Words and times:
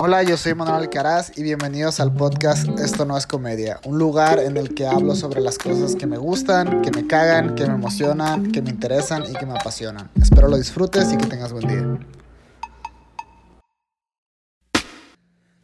Hola, 0.00 0.24
yo 0.24 0.36
soy 0.36 0.54
Manuel 0.54 0.82
Alcaraz 0.82 1.38
y 1.38 1.44
bienvenidos 1.44 2.00
al 2.00 2.12
podcast 2.12 2.66
Esto 2.80 3.04
no 3.04 3.16
es 3.16 3.28
comedia, 3.28 3.80
un 3.84 3.96
lugar 3.96 4.40
en 4.40 4.56
el 4.56 4.74
que 4.74 4.86
hablo 4.86 5.14
sobre 5.14 5.40
las 5.40 5.56
cosas 5.56 5.94
que 5.94 6.06
me 6.06 6.16
gustan, 6.16 6.82
que 6.82 6.90
me 6.90 7.06
cagan, 7.06 7.54
que 7.54 7.64
me 7.66 7.74
emocionan, 7.74 8.50
que 8.50 8.60
me 8.60 8.70
interesan 8.70 9.22
y 9.30 9.34
que 9.34 9.46
me 9.46 9.52
apasionan. 9.52 10.10
Espero 10.20 10.48
lo 10.48 10.56
disfrutes 10.56 11.12
y 11.12 11.16
que 11.16 11.26
tengas 11.26 11.52
buen 11.52 11.68
día. 11.68 11.98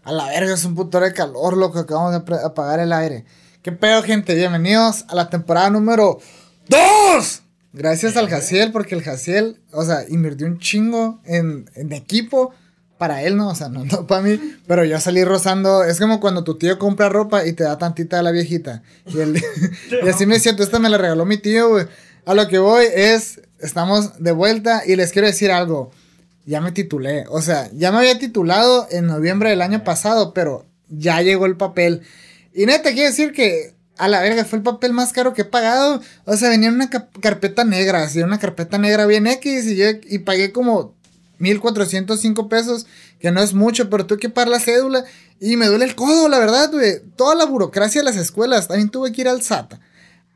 A 0.04 0.12
la 0.12 0.26
verga, 0.26 0.54
es 0.54 0.64
un 0.64 0.76
puto 0.76 1.00
de 1.00 1.12
calor, 1.12 1.56
loco, 1.56 1.80
acabamos 1.80 2.12
de 2.12 2.36
apagar 2.44 2.78
el 2.78 2.92
aire. 2.92 3.24
¿Qué 3.62 3.72
pedo, 3.72 4.02
gente? 4.04 4.34
Bienvenidos 4.36 5.06
a 5.08 5.16
la 5.16 5.28
temporada 5.28 5.70
número 5.70 6.18
2. 6.68 7.42
Gracias 7.72 8.16
al 8.16 8.28
Jaciel, 8.28 8.70
porque 8.70 8.94
el 8.94 9.02
Jaciel, 9.02 9.60
o 9.72 9.82
sea, 9.82 10.04
invirtió 10.08 10.46
un 10.46 10.58
chingo 10.58 11.20
en, 11.24 11.68
en 11.74 11.92
equipo 11.92 12.52
para 13.00 13.22
él, 13.22 13.38
¿no? 13.38 13.48
O 13.48 13.54
sea, 13.54 13.70
no, 13.70 13.82
no 13.82 14.06
para 14.06 14.20
mí, 14.20 14.38
pero 14.66 14.84
yo 14.84 15.00
salí 15.00 15.24
rozando. 15.24 15.84
Es 15.84 15.98
como 15.98 16.20
cuando 16.20 16.44
tu 16.44 16.58
tío 16.58 16.78
compra 16.78 17.08
ropa 17.08 17.46
y 17.46 17.54
te 17.54 17.64
da 17.64 17.78
tantita 17.78 18.18
a 18.18 18.22
la 18.22 18.30
viejita. 18.30 18.82
Y, 19.06 19.16
y 20.04 20.08
así 20.08 20.26
me 20.26 20.38
siento, 20.38 20.62
esta 20.62 20.78
me 20.78 20.90
la 20.90 20.98
regaló 20.98 21.24
mi 21.24 21.38
tío, 21.38 21.70
güey. 21.70 21.86
A 22.26 22.34
lo 22.34 22.46
que 22.46 22.58
voy 22.58 22.84
es, 22.94 23.40
estamos 23.58 24.22
de 24.22 24.32
vuelta 24.32 24.82
y 24.86 24.96
les 24.96 25.12
quiero 25.12 25.28
decir 25.28 25.50
algo. 25.50 25.92
Ya 26.44 26.60
me 26.60 26.72
titulé, 26.72 27.24
o 27.30 27.40
sea, 27.40 27.70
ya 27.72 27.90
me 27.90 27.98
había 27.98 28.18
titulado 28.18 28.86
en 28.90 29.06
noviembre 29.06 29.48
del 29.48 29.62
año 29.62 29.82
pasado, 29.82 30.34
pero 30.34 30.66
ya 30.90 31.22
llegó 31.22 31.46
el 31.46 31.56
papel. 31.56 32.02
Y 32.52 32.66
neta, 32.66 32.92
quiero 32.92 33.08
decir 33.08 33.32
que 33.32 33.76
a 33.96 34.08
la 34.08 34.20
verga 34.20 34.44
fue 34.44 34.58
el 34.58 34.62
papel 34.62 34.92
más 34.92 35.14
caro 35.14 35.32
que 35.32 35.42
he 35.42 35.46
pagado. 35.46 36.02
O 36.26 36.36
sea, 36.36 36.50
venía 36.50 36.68
en 36.68 36.74
una 36.74 36.90
carpeta 36.90 37.64
negra, 37.64 38.02
así, 38.02 38.20
una 38.20 38.38
carpeta 38.38 38.76
negra 38.76 39.06
bien 39.06 39.26
X 39.26 39.64
y, 39.68 39.76
yo, 39.76 39.86
y 40.06 40.18
pagué 40.18 40.52
como 40.52 40.99
1405 41.40 42.48
pesos, 42.48 42.86
que 43.18 43.30
no 43.30 43.42
es 43.42 43.54
mucho, 43.54 43.90
pero 43.90 44.06
tuve 44.06 44.18
que 44.18 44.28
pagar 44.28 44.48
la 44.48 44.60
cédula 44.60 45.04
y 45.40 45.56
me 45.56 45.66
duele 45.66 45.86
el 45.86 45.94
codo, 45.94 46.28
la 46.28 46.38
verdad, 46.38 46.70
güey. 46.70 47.00
Toda 47.16 47.34
la 47.34 47.46
burocracia 47.46 48.02
de 48.02 48.04
las 48.04 48.16
escuelas, 48.16 48.68
también 48.68 48.90
tuve 48.90 49.10
que 49.10 49.22
ir 49.22 49.28
al 49.28 49.42
SAT. 49.42 49.74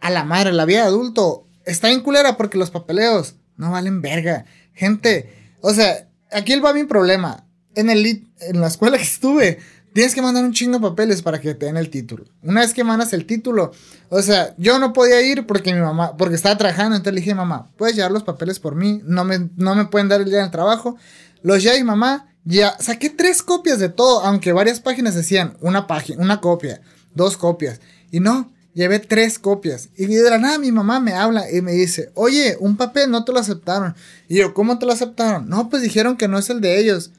A 0.00 0.11
la 0.11 0.24
madre, 0.24 0.52
la 0.52 0.64
vida 0.64 0.80
de 0.80 0.88
adulto 0.88 1.46
está 1.64 1.91
en 1.91 2.00
culera 2.00 2.36
porque 2.36 2.58
los 2.58 2.70
papeleos 2.70 3.36
no 3.56 3.70
valen 3.70 4.02
verga. 4.02 4.46
Gente, 4.72 5.33
o 5.61 5.72
sea, 5.72 6.08
aquí 6.33 6.58
va 6.58 6.72
mi 6.72 6.84
problema. 6.84 7.46
En, 7.74 7.91
el, 7.91 8.27
en 8.41 8.61
la 8.61 8.68
escuela 8.68 8.96
que 8.96 9.05
estuve, 9.05 9.58
tienes 9.95 10.12
que 10.12 10.20
mandar 10.20 10.45
un 10.45 10.53
chingo 10.53 10.78
de 10.78 10.89
papeles 10.89 11.23
para 11.23 11.41
que 11.41 11.55
te 11.55 11.67
den 11.67 11.77
el 11.77 11.89
título. 11.89 12.25
Una 12.42 12.62
vez 12.62 12.75
que 12.75 12.83
mandas 12.83 13.12
el 13.12 13.27
título, 13.27 13.70
o 14.11 14.20
sea, 14.20 14.53
yo 14.59 14.78
no 14.81 14.92
podía 14.92 15.23
ir 15.23 15.47
porque 15.47 15.73
mi 15.73 15.81
mamá, 15.81 16.17
porque 16.17 16.34
estaba 16.34 16.59
trabajando, 16.59 16.97
entonces 16.97 17.14
le 17.14 17.20
dije, 17.20 17.34
mamá, 17.34 17.70
puedes 17.78 17.95
llevar 17.95 18.11
los 18.11 18.25
papeles 18.25 18.59
por 18.59 18.75
mí, 18.75 19.01
no 19.05 19.25
me, 19.25 19.48
no 19.56 19.77
me 19.77 19.86
pueden 19.86 20.09
dar 20.09 20.20
el 20.20 20.28
día 20.28 20.41
del 20.41 20.51
trabajo. 20.51 20.97
Los 21.42 21.62
llevé 21.62 21.84
mamá, 21.84 22.28
ya 22.45 22.77
saqué 22.81 23.09
tres 23.09 23.42
copias 23.42 23.78
de 23.78 23.89
todo, 23.89 24.23
aunque 24.23 24.53
varias 24.53 24.81
páginas 24.81 25.14
decían 25.14 25.56
una 25.61 25.86
página, 25.86 26.20
una 26.20 26.41
copia, 26.41 26.83
dos 27.14 27.36
copias. 27.36 27.81
Y 28.11 28.19
no, 28.19 28.53
llevé 28.75 28.98
tres 28.98 29.39
copias. 29.39 29.91
Y 29.97 30.06
de 30.06 30.29
la 30.29 30.39
nada 30.39 30.58
mi 30.58 30.73
mamá 30.73 30.98
me 30.98 31.14
habla 31.14 31.48
y 31.53 31.62
me 31.62 31.70
dice, 31.70 32.11
oye, 32.14 32.56
un 32.58 32.77
papel 32.77 33.12
no 33.12 33.25
te 33.25 33.33
lo 33.33 33.39
aceptaron. 33.39 33.95
Y 34.29 34.39
yo, 34.39 34.55
¿cómo 34.55 34.77
te 34.77 34.86
lo 34.86 34.92
aceptaron? 34.92 35.48
No, 35.48 35.69
pues 35.70 35.83
dijeron 35.83 36.17
que 36.17 36.27
no 36.27 36.36
es 36.36 36.51
el 36.51 36.61
de 36.61 36.81
ellos 36.81 37.12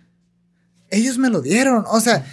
ellos 0.90 1.18
me 1.18 1.30
lo 1.30 1.42
dieron. 1.42 1.86
O 1.88 2.00
sea, 2.00 2.26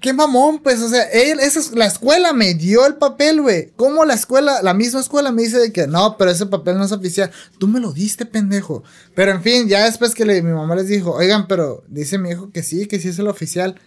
qué 0.00 0.12
mamón, 0.12 0.60
pues. 0.60 0.80
O 0.80 0.88
sea, 0.88 1.02
él, 1.04 1.38
esa 1.40 1.60
es, 1.60 1.72
la 1.72 1.86
escuela 1.86 2.32
me 2.32 2.54
dio 2.54 2.86
el 2.86 2.94
papel, 2.94 3.40
güey. 3.40 3.72
¿Cómo 3.76 4.04
la 4.04 4.14
escuela, 4.14 4.62
la 4.62 4.74
misma 4.74 5.00
escuela 5.00 5.30
me 5.30 5.42
dice 5.42 5.58
de 5.58 5.72
que 5.72 5.86
no, 5.86 6.16
pero 6.16 6.30
ese 6.30 6.46
papel 6.46 6.78
no 6.78 6.84
es 6.84 6.92
oficial? 6.92 7.30
Tú 7.58 7.68
me 7.68 7.80
lo 7.80 7.92
diste, 7.92 8.26
pendejo. 8.26 8.82
Pero 9.14 9.32
en 9.32 9.42
fin, 9.42 9.68
ya 9.68 9.84
después 9.84 10.14
que 10.14 10.24
mi 10.24 10.52
mamá 10.52 10.74
les 10.74 10.88
dijo, 10.88 11.12
oigan, 11.12 11.46
pero 11.46 11.84
dice 11.88 12.18
mi 12.18 12.30
hijo 12.30 12.50
que 12.50 12.62
sí, 12.62 12.86
que 12.86 12.98
sí 12.98 13.08
es 13.08 13.18
el 13.18 13.28
oficial. 13.28 13.80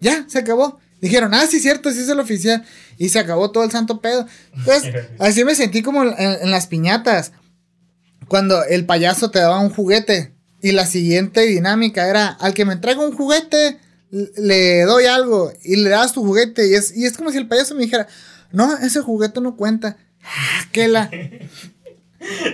Ya, 0.00 0.24
se 0.28 0.38
acabó. 0.38 0.80
Dijeron, 1.00 1.34
ah, 1.34 1.46
sí, 1.48 1.60
cierto, 1.60 1.90
sí 1.92 2.00
es 2.00 2.08
el 2.08 2.20
oficial. 2.20 2.64
Y 2.96 3.08
se 3.08 3.18
acabó 3.18 3.50
todo 3.50 3.64
el 3.64 3.70
santo 3.70 4.00
pedo. 4.00 4.26
Entonces, 4.56 4.94
así 5.18 5.44
me 5.44 5.54
sentí 5.54 5.82
como 5.82 6.04
en 6.04 6.50
las 6.50 6.66
piñatas. 6.66 7.32
Cuando 8.28 8.64
el 8.64 8.86
payaso 8.86 9.30
te 9.30 9.40
daba 9.40 9.60
un 9.60 9.70
juguete 9.70 10.32
y 10.62 10.72
la 10.72 10.86
siguiente 10.86 11.42
dinámica 11.42 12.08
era, 12.08 12.28
al 12.28 12.54
que 12.54 12.64
me 12.64 12.76
traiga 12.76 13.04
un 13.04 13.14
juguete, 13.14 13.78
le 14.12 14.82
doy 14.82 15.06
algo 15.06 15.52
y 15.64 15.76
le 15.76 15.90
das 15.90 16.12
tu 16.12 16.22
juguete. 16.22 16.68
Y 16.68 16.74
es, 16.74 16.96
y 16.96 17.06
es 17.06 17.16
como 17.16 17.30
si 17.30 17.38
el 17.38 17.48
payaso 17.48 17.74
me 17.74 17.82
dijera, 17.82 18.06
no, 18.52 18.76
ese 18.78 19.00
juguete 19.00 19.40
no 19.40 19.56
cuenta. 19.56 19.96
Ah, 20.22 20.68
que 20.70 20.88
la... 20.88 21.10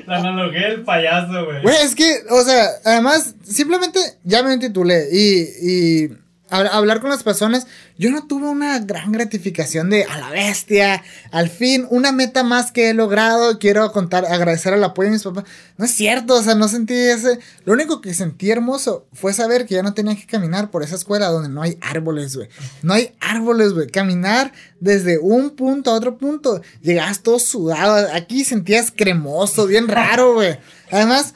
La 0.06 0.16
analogía 0.16 0.68
del 0.70 0.82
payaso, 0.82 1.44
güey. 1.44 1.60
Güey, 1.60 1.76
es 1.82 1.94
que, 1.94 2.22
o 2.30 2.42
sea, 2.42 2.68
además, 2.86 3.34
simplemente 3.44 4.00
ya 4.24 4.42
me 4.42 4.56
titulé 4.56 5.08
y, 5.12 5.42
y 5.60 6.18
hablar 6.50 7.00
con 7.00 7.10
las 7.10 7.22
personas, 7.22 7.66
yo 7.98 8.10
no 8.10 8.26
tuve 8.26 8.48
una 8.48 8.78
gran 8.80 9.12
gratificación 9.12 9.90
de 9.90 10.04
a 10.04 10.18
la 10.18 10.30
bestia, 10.30 11.02
al 11.30 11.48
fin, 11.48 11.86
una 11.90 12.12
meta 12.12 12.42
más 12.42 12.72
que 12.72 12.90
he 12.90 12.94
logrado, 12.94 13.58
quiero 13.58 13.90
contar, 13.92 14.24
agradecer 14.24 14.72
al 14.72 14.84
apoyo 14.84 15.08
de 15.08 15.14
mis 15.14 15.22
papás. 15.22 15.44
No 15.76 15.84
es 15.84 15.90
cierto, 15.90 16.36
o 16.36 16.42
sea, 16.42 16.54
no 16.54 16.68
sentí 16.68 16.94
ese. 16.94 17.38
Lo 17.64 17.72
único 17.72 18.00
que 18.00 18.14
sentí 18.14 18.50
hermoso 18.50 19.06
fue 19.12 19.32
saber 19.32 19.66
que 19.66 19.74
ya 19.74 19.82
no 19.82 19.94
tenía 19.94 20.16
que 20.16 20.26
caminar 20.26 20.70
por 20.70 20.82
esa 20.82 20.94
escuela 20.96 21.28
donde 21.28 21.48
no 21.48 21.62
hay 21.62 21.78
árboles, 21.80 22.36
güey. 22.36 22.48
No 22.82 22.94
hay 22.94 23.14
árboles, 23.20 23.72
güey. 23.72 23.88
Caminar 23.88 24.52
desde 24.80 25.18
un 25.18 25.50
punto 25.50 25.90
a 25.90 25.94
otro 25.94 26.18
punto. 26.18 26.60
Llegabas 26.82 27.22
todo 27.22 27.38
sudado, 27.38 28.08
aquí 28.12 28.44
sentías 28.44 28.92
cremoso, 28.94 29.66
bien 29.66 29.88
raro, 29.88 30.34
güey. 30.34 30.58
Además, 30.90 31.34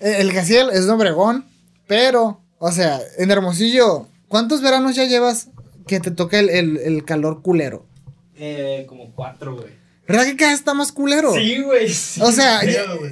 el 0.00 0.32
Gaciel 0.32 0.70
es 0.70 0.86
de 0.86 0.92
Obregón, 0.92 1.46
pero, 1.86 2.40
o 2.58 2.72
sea, 2.72 3.00
en 3.18 3.30
Hermosillo 3.30 4.08
¿Cuántos 4.30 4.62
veranos 4.62 4.94
ya 4.94 5.06
llevas 5.06 5.48
que 5.88 5.98
te 5.98 6.12
toque 6.12 6.38
el, 6.38 7.04
calor 7.04 7.42
culero? 7.42 7.84
Eh, 8.36 8.86
como 8.88 9.10
cuatro, 9.12 9.56
güey. 9.56 9.72
¿Verdad 10.06 10.24
que 10.24 10.36
cada 10.36 10.52
vez 10.52 10.60
está 10.60 10.72
más 10.72 10.92
culero? 10.92 11.34
Sí, 11.34 11.60
güey. 11.60 11.90
o 12.20 12.30
sea, 12.30 12.62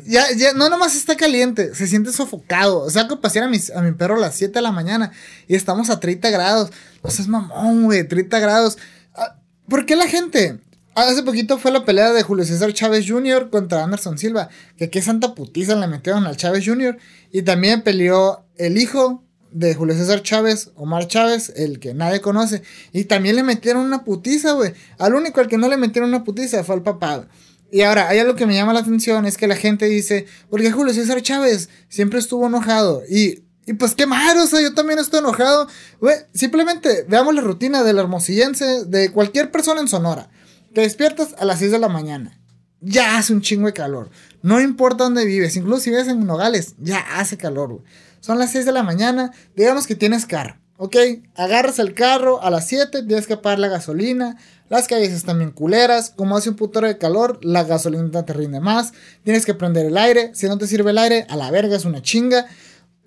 ya, 0.07 0.27
ya, 0.37 0.53
no 0.53 0.69
nomás 0.69 0.95
está 0.95 1.17
caliente, 1.17 1.75
se 1.75 1.89
siente 1.89 2.13
sofocado. 2.13 2.83
O 2.83 2.91
sea, 2.91 3.09
que 3.09 3.17
pasear 3.17 3.47
a, 3.47 3.49
mis, 3.49 3.73
a 3.73 3.83
mi 3.83 3.91
perro 3.91 4.15
a 4.15 4.21
las 4.21 4.37
7 4.37 4.53
de 4.53 4.63
la 4.63 4.71
mañana 4.71 5.11
y 5.49 5.57
estamos 5.57 5.91
a 5.91 5.99
30 5.99 6.31
grados. 6.31 6.71
O 7.03 7.11
sea, 7.11 7.25
es 7.25 7.29
mamón, 7.29 7.87
güey, 7.87 8.07
30 8.07 8.39
grados. 8.39 8.79
Ah, 9.17 9.41
¿Por 9.69 9.87
qué 9.87 9.97
la 9.97 10.07
gente? 10.07 10.61
Hace 10.95 11.25
poquito 11.25 11.59
fue 11.59 11.73
la 11.73 11.85
pelea 11.85 12.13
de 12.13 12.23
Julio 12.23 12.45
César 12.45 12.73
Chávez 12.73 13.07
Jr. 13.09 13.51
contra 13.51 13.83
Anderson 13.83 14.19
Silva. 14.19 14.51
Que 14.77 14.89
qué 14.89 15.03
santa 15.03 15.35
putiza 15.35 15.75
le 15.75 15.89
metieron 15.89 16.29
al 16.29 16.37
Chávez 16.37 16.65
Jr. 16.65 16.97
Y 17.33 17.43
también 17.43 17.83
peleó 17.83 18.45
el 18.57 18.79
hijo 18.79 19.25
de 19.51 19.75
Julio 19.75 19.95
César 19.95 20.23
Chávez, 20.23 20.71
Omar 20.75 21.07
Chávez, 21.07 21.53
el 21.57 21.79
que 21.79 21.95
nadie 21.95 22.21
conoce. 22.21 22.63
Y 22.93 23.05
también 23.05 23.37
le 23.37 23.43
metieron 23.43 23.85
una 23.85 24.05
putiza, 24.05 24.53
güey. 24.53 24.73
Al 24.99 25.15
único 25.15 25.41
al 25.41 25.49
que 25.49 25.59
no 25.59 25.69
le 25.69 25.77
metieron 25.77 26.11
una 26.11 26.25
putiza 26.25 26.65
fue 26.65 26.77
al 26.77 26.83
papá. 26.83 27.29
Y 27.71 27.83
ahora, 27.83 28.09
hay 28.09 28.19
algo 28.19 28.35
que 28.35 28.47
me 28.47 28.55
llama 28.55 28.73
la 28.73 28.81
atención, 28.81 29.27
es 29.27 29.37
que 29.37 29.47
la 29.47 29.57
gente 29.57 29.87
dice, 29.87 30.27
porque 30.49 30.73
Julio 30.73 30.95
César 30.95 31.21
Chávez 31.21 31.69
siempre 31.89 32.19
estuvo 32.19 32.47
enojado. 32.47 33.03
Y, 33.09 33.45
y 33.67 33.75
pues 33.75 33.95
qué 33.95 34.07
malo, 34.07 34.45
o 34.45 34.47
sea, 34.47 34.63
yo 34.63 34.73
también 34.73 34.99
estoy 34.99 35.21
enojado. 35.21 35.69
Güey, 36.01 36.17
simplemente 36.33 37.05
veamos 37.09 37.35
la 37.35 37.43
rutina 37.43 37.83
del 37.83 37.99
hermosillense, 37.99 38.85
de 38.87 39.11
cualquier 39.11 39.51
persona 39.51 39.81
en 39.81 39.89
Sonora. 39.89 40.31
Te 40.73 40.81
despiertas 40.81 41.35
a 41.39 41.45
las 41.45 41.59
6 41.59 41.73
de 41.73 41.79
la 41.79 41.89
mañana. 41.89 42.41
Ya 42.81 43.19
hace 43.19 43.33
un 43.33 43.43
chingo 43.43 43.67
de 43.67 43.73
calor. 43.73 44.09
No 44.41 44.61
importa 44.61 45.05
dónde 45.05 45.27
vives, 45.27 45.57
incluso 45.57 45.81
si 45.81 45.91
vives 45.91 46.09
en 46.09 46.25
Nogales, 46.25 46.75
ya 46.79 47.01
hace 47.19 47.37
calor, 47.37 47.69
güey. 47.71 47.83
Son 48.21 48.39
las 48.39 48.53
6 48.53 48.67
de 48.67 48.73
la 48.73 48.83
mañana, 48.83 49.33
digamos 49.57 49.87
que 49.87 49.95
tienes 49.95 50.27
carro, 50.27 50.57
¿ok? 50.77 50.97
Agarras 51.35 51.79
el 51.79 51.95
carro 51.95 52.43
a 52.43 52.51
las 52.51 52.67
7, 52.67 53.03
tienes 53.05 53.27
que 53.27 53.37
pagar 53.37 53.59
la 53.59 53.69
gasolina, 53.69 54.37
las 54.69 54.87
calles 54.87 55.13
están 55.13 55.39
bien 55.39 55.51
culeras, 55.51 56.11
como 56.15 56.37
hace 56.37 56.51
un 56.51 56.57
putero 56.57 56.87
de 56.87 56.99
calor, 56.99 57.39
la 57.43 57.65
gasolina 57.65 58.25
te 58.25 58.33
rinde 58.33 58.61
más, 58.61 58.93
tienes 59.25 59.47
que 59.47 59.55
prender 59.55 59.87
el 59.87 59.97
aire, 59.97 60.33
si 60.35 60.47
no 60.47 60.59
te 60.59 60.67
sirve 60.67 60.91
el 60.91 60.99
aire, 60.99 61.27
a 61.31 61.37
la 61.37 61.51
verga 61.51 61.77
es 61.77 61.85
una 61.85 62.03
chinga. 62.03 62.47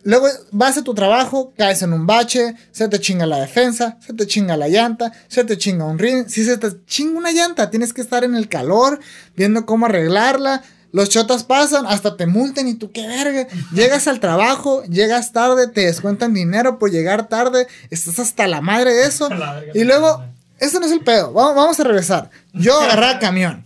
Luego 0.03 0.27
vas 0.51 0.77
a 0.77 0.83
tu 0.83 0.95
trabajo, 0.95 1.53
caes 1.55 1.83
en 1.83 1.93
un 1.93 2.07
bache, 2.07 2.55
se 2.71 2.87
te 2.87 2.99
chinga 2.99 3.27
la 3.27 3.39
defensa, 3.39 3.99
se 3.99 4.13
te 4.13 4.25
chinga 4.25 4.57
la 4.57 4.67
llanta, 4.67 5.11
se 5.27 5.43
te 5.43 5.57
chinga 5.57 5.85
un 5.85 5.99
ring. 5.99 6.27
Si 6.27 6.43
se 6.43 6.57
te 6.57 6.83
chinga 6.85 7.19
una 7.19 7.31
llanta, 7.31 7.69
tienes 7.69 7.93
que 7.93 8.01
estar 8.01 8.23
en 8.23 8.33
el 8.33 8.49
calor, 8.49 8.99
viendo 9.35 9.67
cómo 9.67 9.85
arreglarla. 9.85 10.63
Los 10.91 11.09
chotas 11.09 11.43
pasan, 11.43 11.85
hasta 11.85 12.17
te 12.17 12.27
multen 12.27 12.67
y 12.67 12.73
tú 12.73 12.91
qué 12.91 13.07
verga. 13.07 13.47
Llegas 13.73 14.07
al 14.07 14.19
trabajo, 14.19 14.83
llegas 14.85 15.31
tarde, 15.31 15.67
te 15.67 15.85
descuentan 15.85 16.33
dinero 16.33 16.79
por 16.79 16.91
llegar 16.91 17.29
tarde, 17.29 17.67
estás 17.89 18.19
hasta 18.19 18.47
la 18.47 18.61
madre 18.61 18.93
de 18.93 19.05
eso. 19.05 19.29
y 19.73 19.83
luego, 19.83 20.23
eso 20.59 20.79
no 20.79 20.85
es 20.85 20.91
el 20.91 21.01
pedo, 21.01 21.31
vamos, 21.31 21.55
vamos 21.55 21.79
a 21.79 21.83
regresar. 21.83 22.29
Yo 22.53 22.79
agarraba 22.81 23.19
camión. 23.19 23.65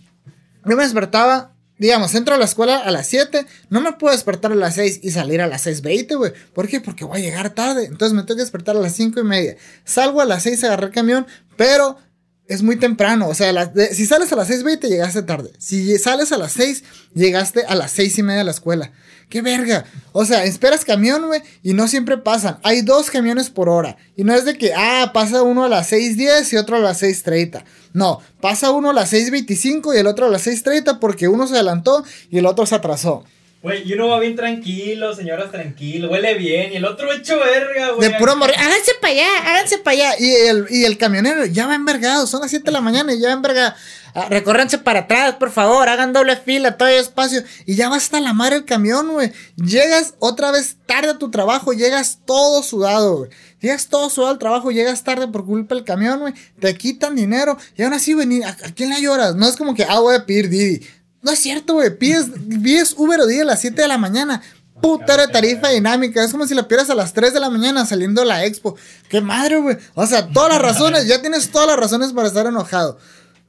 Yo 0.66 0.76
me 0.76 0.84
despertaba, 0.84 1.52
digamos, 1.78 2.14
entro 2.16 2.36
a 2.36 2.38
la 2.38 2.46
escuela 2.46 2.78
a 2.78 2.92
las 2.92 3.08
7, 3.08 3.46
no 3.70 3.82
me 3.82 3.94
puedo 3.94 4.14
despertar 4.14 4.52
a 4.52 4.56
las 4.56 4.76
6 4.76 5.00
y 5.04 5.12
salir 5.12 5.42
a 5.42 5.48
las 5.48 5.66
6.20, 5.66 6.18
güey. 6.18 6.34
¿Por 6.54 6.68
qué? 6.68 6.80
Porque 6.80 7.06
voy 7.06 7.20
a 7.20 7.24
llegar 7.24 7.52
tarde. 7.52 7.86
Entonces 7.86 8.14
me 8.16 8.24
tengo 8.24 8.38
que 8.38 8.44
despertar 8.44 8.76
a 8.76 8.80
las 8.80 8.94
5 8.94 9.20
y 9.20 9.24
media. 9.24 9.58
Salgo 9.84 10.22
a 10.22 10.26
las 10.26 10.44
6 10.44 10.64
a 10.64 10.68
agarrar 10.68 10.92
camión, 10.92 11.28
pero 11.56 11.98
es 12.48 12.62
muy 12.62 12.78
temprano. 12.78 13.28
O 13.28 13.34
sea, 13.34 13.72
si 13.92 14.06
sales 14.06 14.32
a 14.32 14.36
las 14.36 14.50
6.20, 14.50 14.88
llegaste 14.88 15.24
tarde. 15.24 15.52
Si 15.58 15.98
sales 15.98 16.32
a 16.32 16.38
las 16.38 16.54
6, 16.54 16.84
llegaste 17.14 17.64
a 17.66 17.76
las 17.76 17.92
6 17.92 18.20
y 18.20 18.24
media 18.24 18.42
a 18.42 18.46
la 18.46 18.52
escuela. 18.52 18.92
qué 19.30 19.42
verga. 19.42 19.86
O 20.12 20.26
sea, 20.26 20.44
esperas 20.44 20.86
camión, 20.86 21.26
güey, 21.26 21.42
y 21.64 21.74
no 21.74 21.88
siempre 21.88 22.18
pasan. 22.18 22.60
Hay 22.64 22.82
dos 22.82 23.10
camiones 23.10 23.50
por 23.50 23.70
hora. 23.70 23.98
Y 24.16 24.24
no 24.24 24.34
es 24.36 24.46
de 24.46 24.58
que, 24.58 24.74
ah, 24.76 25.12
pasa 25.14 25.42
uno 25.42 25.64
a 25.64 25.70
las 25.70 25.92
6.10 25.92 26.54
y 26.54 26.58
otro 26.58 26.78
a 26.78 26.80
las 26.80 27.02
6.30. 27.02 27.64
No, 27.94 28.22
pasa 28.40 28.72
uno 28.72 28.92
a 28.92 28.94
las 28.94 29.14
6.25 29.14 29.96
y 29.96 30.00
el 30.00 30.08
otro 30.08 30.28
a 30.28 30.30
las 30.30 30.46
6.30 30.46 31.00
porque 31.00 31.28
uno 31.28 31.48
se 31.48 31.56
adelantó 31.56 32.04
y 32.30 32.38
el 32.38 32.46
otro 32.46 32.66
se 32.66 32.76
atrasó. 32.76 33.24
Güey, 33.66 33.82
y 33.84 33.94
uno 33.94 34.10
va 34.10 34.20
bien 34.20 34.36
tranquilo, 34.36 35.16
señoras 35.16 35.50
tranquilo, 35.50 36.12
huele 36.12 36.36
bien, 36.36 36.72
y 36.72 36.76
el 36.76 36.86
otro 36.86 37.12
hecho 37.12 37.40
verga, 37.40 37.94
güey. 37.94 38.12
De 38.12 38.16
puro 38.20 38.36
morir, 38.36 38.54
háganse 38.60 38.92
para 39.02 39.14
allá, 39.14 39.28
háganse 39.44 39.80
para 39.80 39.94
allá. 39.96 40.20
Y 40.20 40.32
el, 40.36 40.68
y 40.70 40.84
el 40.84 41.00
camionero 41.00 41.48
ya 41.48 41.66
va 41.66 41.74
envergado, 41.74 42.28
son 42.28 42.42
las 42.42 42.52
7 42.52 42.64
de 42.64 42.72
la 42.72 42.82
mañana 42.82 43.12
y 43.12 43.20
ya 43.20 43.30
va 43.30 43.34
envergado. 43.34 43.74
Ah, 44.14 44.28
recórranse 44.30 44.78
para 44.78 45.00
atrás, 45.00 45.38
por 45.40 45.50
favor, 45.50 45.90
hagan 45.90 46.14
doble 46.14 46.38
fila, 46.38 46.78
todo 46.78 46.90
hay 46.90 46.98
espacio. 46.98 47.44
Y 47.66 47.74
ya 47.74 47.90
va 47.90 47.96
hasta 47.96 48.22
la 48.22 48.34
madre 48.34 48.58
el 48.58 48.66
camión, 48.66 49.12
güey. 49.12 49.32
Llegas 49.56 50.14
otra 50.20 50.52
vez 50.52 50.78
tarde 50.86 51.10
a 51.10 51.18
tu 51.18 51.32
trabajo, 51.32 51.74
llegas 51.74 52.20
todo 52.24 52.62
sudado, 52.62 53.18
güey. 53.18 53.32
Llegas 53.62 53.88
todo 53.88 54.12
sudado 54.12 54.32
al 54.34 54.38
trabajo, 54.38 54.70
llegas 54.70 55.04
tarde 55.04 55.28
por 55.28 55.44
culpa 55.44 55.74
del 55.74 55.84
camión, 55.84 56.20
güey. 56.20 56.36
Te 56.60 56.76
quitan 56.76 57.16
dinero. 57.16 57.58
Y 57.76 57.82
aún 57.82 57.94
así, 57.94 58.14
güey, 58.14 58.44
¿a, 58.44 58.50
¿a 58.50 58.72
quién 58.76 58.92
le 58.92 59.02
lloras? 59.02 59.34
No 59.36 59.50
es 59.50 59.56
como 59.56 59.74
que, 59.74 59.86
ah, 59.86 60.02
voy 60.02 60.18
a 60.18 60.26
pedir 60.28 60.50
Didi. 60.50 60.88
No 61.26 61.32
es 61.32 61.40
cierto, 61.40 61.74
güey. 61.74 61.90
Pides, 61.98 62.28
pides 62.64 62.94
Uber 62.96 63.20
o 63.20 63.26
día 63.26 63.42
a 63.42 63.46
las 63.46 63.60
7 63.60 63.82
de 63.82 63.88
la 63.88 63.98
mañana. 63.98 64.44
Puta 64.80 65.18
de 65.18 65.28
tarifa 65.28 65.70
dinámica. 65.70 66.24
Es 66.24 66.32
como 66.32 66.46
si 66.46 66.54
la 66.54 66.68
pierdas 66.68 66.92
a 66.92 66.96
las 66.96 67.14
3 67.14 67.34
de 67.34 67.40
la 67.40 67.50
mañana 67.50 67.84
saliendo 67.88 68.22
de 68.22 68.28
la 68.28 68.46
expo. 68.46 68.76
Qué 69.10 69.22
madre, 69.22 69.58
güey. 69.58 69.76
O 69.96 70.06
sea, 70.06 70.28
todas 70.30 70.50
las 70.54 70.62
razones. 70.74 71.08
Ya 71.08 71.22
tienes 71.22 71.50
todas 71.50 71.68
las 71.68 71.80
razones 71.80 72.14
para 72.14 72.28
estar 72.28 72.46
enojado. 72.46 73.00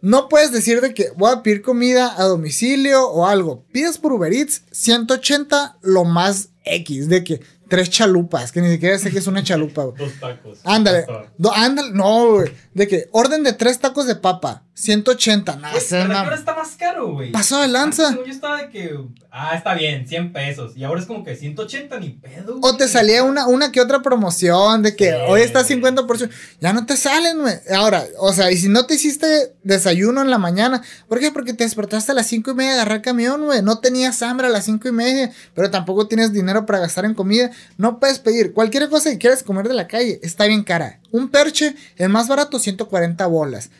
No 0.00 0.30
puedes 0.30 0.52
decir 0.52 0.80
de 0.80 0.94
que 0.94 1.10
voy 1.16 1.30
a 1.30 1.42
pedir 1.42 1.60
comida 1.60 2.14
a 2.16 2.24
domicilio 2.24 3.10
o 3.10 3.26
algo. 3.26 3.66
Pides 3.72 3.98
por 3.98 4.14
Uber 4.14 4.32
Eats 4.32 4.62
180 4.70 5.76
lo 5.82 6.04
más 6.04 6.48
X. 6.64 7.10
De 7.10 7.24
que 7.24 7.42
tres 7.68 7.90
chalupas, 7.90 8.52
que 8.52 8.62
ni 8.62 8.70
siquiera 8.70 8.98
sé 8.98 9.10
que 9.10 9.18
es 9.18 9.26
una 9.26 9.42
chalupa, 9.42 9.84
güey. 9.84 9.98
Dos 9.98 10.18
tacos. 10.18 10.60
Ándale. 10.64 11.04
Do, 11.36 11.52
ándale. 11.52 11.90
No, 11.92 12.32
güey. 12.32 12.52
De 12.72 12.88
que 12.88 13.10
orden 13.12 13.42
de 13.42 13.52
tres 13.52 13.78
tacos 13.80 14.06
de 14.06 14.16
papa. 14.16 14.62
180. 14.78 15.56
Nada, 15.56 15.72
Güey, 15.72 15.84
¿pero 15.88 16.18
ahora 16.18 16.36
está 16.36 16.54
más 16.54 16.76
caro, 16.76 17.12
güey? 17.14 17.32
Pasó 17.32 17.60
de 17.62 17.68
lanza. 17.68 18.08
Antes, 18.08 18.26
Yo 18.26 18.30
estaba 18.30 18.58
de 18.58 18.68
que, 18.68 18.94
ah, 19.30 19.54
está 19.56 19.72
bien, 19.72 20.06
100 20.06 20.34
pesos. 20.34 20.76
Y 20.76 20.84
ahora 20.84 21.00
es 21.00 21.06
como 21.06 21.24
que 21.24 21.34
180 21.34 21.98
ni 21.98 22.10
pedo. 22.10 22.58
O 22.60 22.72
te 22.72 22.84
güey. 22.84 22.88
salía 22.90 23.22
una, 23.22 23.46
una 23.46 23.72
que 23.72 23.80
otra 23.80 24.02
promoción 24.02 24.82
de 24.82 24.94
que 24.94 25.06
Sí. 25.12 25.16
hoy 25.28 25.40
está 25.40 25.64
50%. 25.64 26.28
Ya 26.60 26.74
no 26.74 26.84
te 26.84 26.94
salen, 26.98 27.38
güey. 27.40 27.54
Ahora, 27.74 28.04
o 28.18 28.34
sea, 28.34 28.50
y 28.52 28.58
si 28.58 28.68
no 28.68 28.84
te 28.84 28.94
hiciste 28.96 29.54
desayuno 29.62 30.20
en 30.20 30.28
la 30.28 30.36
mañana, 30.38 30.82
¿por 31.08 31.20
qué? 31.20 31.30
Porque 31.30 31.54
te 31.54 31.64
despertaste 31.64 32.12
a 32.12 32.14
las 32.14 32.26
cinco 32.26 32.50
y 32.50 32.54
media 32.54 32.74
de 32.74 32.80
agarrar 32.80 33.00
camión, 33.00 33.46
güey. 33.46 33.62
No 33.62 33.78
tenías 33.78 34.20
hambre 34.22 34.48
a 34.48 34.50
las 34.50 34.66
cinco 34.66 34.88
y 34.88 34.92
media, 34.92 35.32
pero 35.54 35.70
tampoco 35.70 36.06
tienes 36.06 36.34
dinero 36.34 36.66
para 36.66 36.80
gastar 36.80 37.06
en 37.06 37.14
comida. 37.14 37.50
No 37.78 37.98
puedes 37.98 38.18
pedir 38.18 38.52
cualquier 38.52 38.90
cosa 38.90 39.10
que 39.10 39.16
quieras 39.16 39.42
comer 39.42 39.68
de 39.68 39.74
la 39.74 39.88
calle. 39.88 40.20
Está 40.22 40.44
bien 40.44 40.64
cara. 40.64 41.00
Un 41.12 41.30
perche, 41.30 41.74
el 41.96 42.10
más 42.10 42.28
barato, 42.28 42.58
140 42.58 43.24
bolas. 43.26 43.70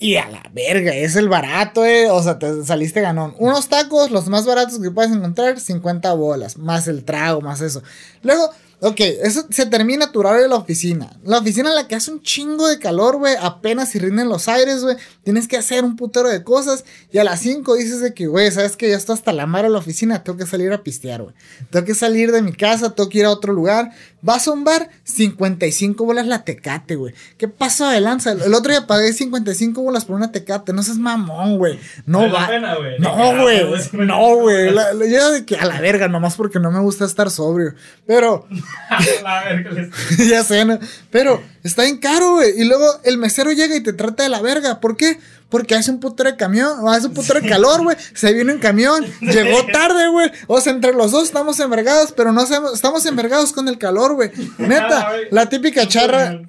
Y 0.00 0.16
a 0.16 0.28
la 0.28 0.42
verga, 0.52 0.94
es 0.94 1.16
el 1.16 1.28
barato, 1.28 1.84
eh. 1.84 2.08
O 2.10 2.22
sea, 2.22 2.38
te 2.38 2.64
saliste 2.64 3.00
ganón. 3.00 3.34
Unos 3.38 3.68
tacos, 3.68 4.12
los 4.12 4.28
más 4.28 4.46
baratos 4.46 4.78
que 4.78 4.92
puedes 4.92 5.10
encontrar, 5.10 5.58
50 5.58 6.12
bolas. 6.14 6.56
Más 6.56 6.86
el 6.86 7.04
trago, 7.04 7.40
más 7.40 7.60
eso. 7.60 7.82
Luego, 8.22 8.50
ok, 8.80 9.00
eso 9.22 9.46
se 9.50 9.66
termina 9.66 10.12
tu 10.12 10.20
horario 10.20 10.42
de 10.42 10.48
la 10.48 10.56
oficina. 10.56 11.10
La 11.24 11.38
oficina 11.38 11.70
en 11.70 11.74
la 11.74 11.88
que 11.88 11.94
hace 11.94 12.10
un 12.10 12.22
chingo 12.22 12.68
de 12.68 12.78
calor, 12.78 13.16
güey. 13.16 13.34
Apenas 13.40 13.90
si 13.90 13.98
rinden 13.98 14.28
los 14.28 14.48
aires, 14.48 14.82
güey. 14.82 14.96
Tienes 15.24 15.48
que 15.48 15.56
hacer 15.56 15.84
un 15.84 15.96
putero 15.96 16.28
de 16.28 16.42
cosas. 16.44 16.84
Y 17.12 17.18
a 17.18 17.24
las 17.24 17.40
5 17.40 17.74
dices 17.74 18.00
de 18.00 18.14
que, 18.14 18.26
güey, 18.26 18.50
sabes 18.50 18.76
que 18.76 18.88
ya 18.88 18.96
estoy 18.96 19.14
hasta 19.14 19.32
la 19.32 19.46
madre 19.46 19.68
la 19.68 19.78
oficina. 19.78 20.22
Tengo 20.22 20.38
que 20.38 20.46
salir 20.46 20.72
a 20.72 20.82
pistear, 20.82 21.22
güey. 21.22 21.34
Tengo 21.70 21.84
que 21.84 21.94
salir 21.94 22.32
de 22.32 22.42
mi 22.42 22.52
casa, 22.52 22.94
tengo 22.94 23.08
que 23.08 23.18
ir 23.18 23.24
a 23.24 23.30
otro 23.30 23.52
lugar. 23.52 23.90
Vas 24.20 24.48
a 24.48 24.52
un 24.52 24.64
bar, 24.64 24.90
55 25.04 26.04
bolas 26.04 26.26
la 26.26 26.44
tecate, 26.44 26.96
güey. 26.96 27.14
¿Qué 27.36 27.46
pasó 27.46 27.88
de 27.88 28.00
lanza? 28.00 28.32
El 28.32 28.52
otro 28.52 28.72
día 28.72 28.86
pagué 28.86 29.12
55 29.12 29.80
bolas 29.80 30.04
por 30.04 30.16
una 30.16 30.32
tecate. 30.32 30.72
No 30.72 30.82
seas 30.82 30.98
mamón, 30.98 31.56
güey. 31.58 31.78
No 32.04 32.30
va. 32.30 32.48
pena. 32.48 32.74
De 32.74 32.98
No, 32.98 33.42
güey. 33.42 33.60
No, 33.92 34.36
güey. 34.36 34.74
Yo 35.10 35.32
de 35.32 35.44
que 35.44 35.56
a 35.56 35.66
la 35.66 35.80
verga, 35.80 36.08
nomás 36.08 36.36
porque 36.36 36.58
no 36.58 36.70
me 36.70 36.80
gusta 36.80 37.04
estar 37.04 37.30
sobrio. 37.30 37.74
Pero, 38.06 38.46
ya 40.30 40.42
sé, 40.44 40.64
¿no? 40.64 40.78
Pero 41.10 41.42
está 41.62 41.82
bien 41.82 41.98
caro, 41.98 42.36
güey. 42.36 42.60
Y 42.60 42.64
luego 42.64 42.86
el 43.04 43.18
mesero 43.18 43.52
llega 43.52 43.76
y 43.76 43.82
te 43.82 43.92
trata 43.92 44.22
de 44.22 44.28
la 44.28 44.40
verga. 44.40 44.80
¿Por 44.80 44.96
qué? 44.96 45.18
Porque 45.48 45.74
hace 45.74 45.90
un 45.90 46.00
putero 46.00 46.30
de 46.30 46.36
camión, 46.36 46.86
hace 46.88 47.06
un 47.06 47.14
putero 47.14 47.40
de 47.40 47.48
calor, 47.48 47.82
güey. 47.82 47.96
Se 48.14 48.32
vino 48.32 48.52
en 48.52 48.58
camión, 48.58 49.04
llegó 49.20 49.64
tarde, 49.72 50.08
güey. 50.08 50.30
O 50.46 50.60
sea, 50.60 50.72
entre 50.72 50.92
los 50.92 51.10
dos 51.10 51.24
estamos 51.24 51.58
envergados, 51.60 52.12
pero 52.12 52.32
no 52.32 52.46
sabemos, 52.46 52.74
estamos 52.74 53.04
envergados 53.06 53.52
con 53.52 53.68
el 53.68 53.78
calor, 53.78 54.14
güey. 54.14 54.30
Neta, 54.58 55.10
la 55.30 55.48
típica 55.48 55.88
charra, 55.88 56.42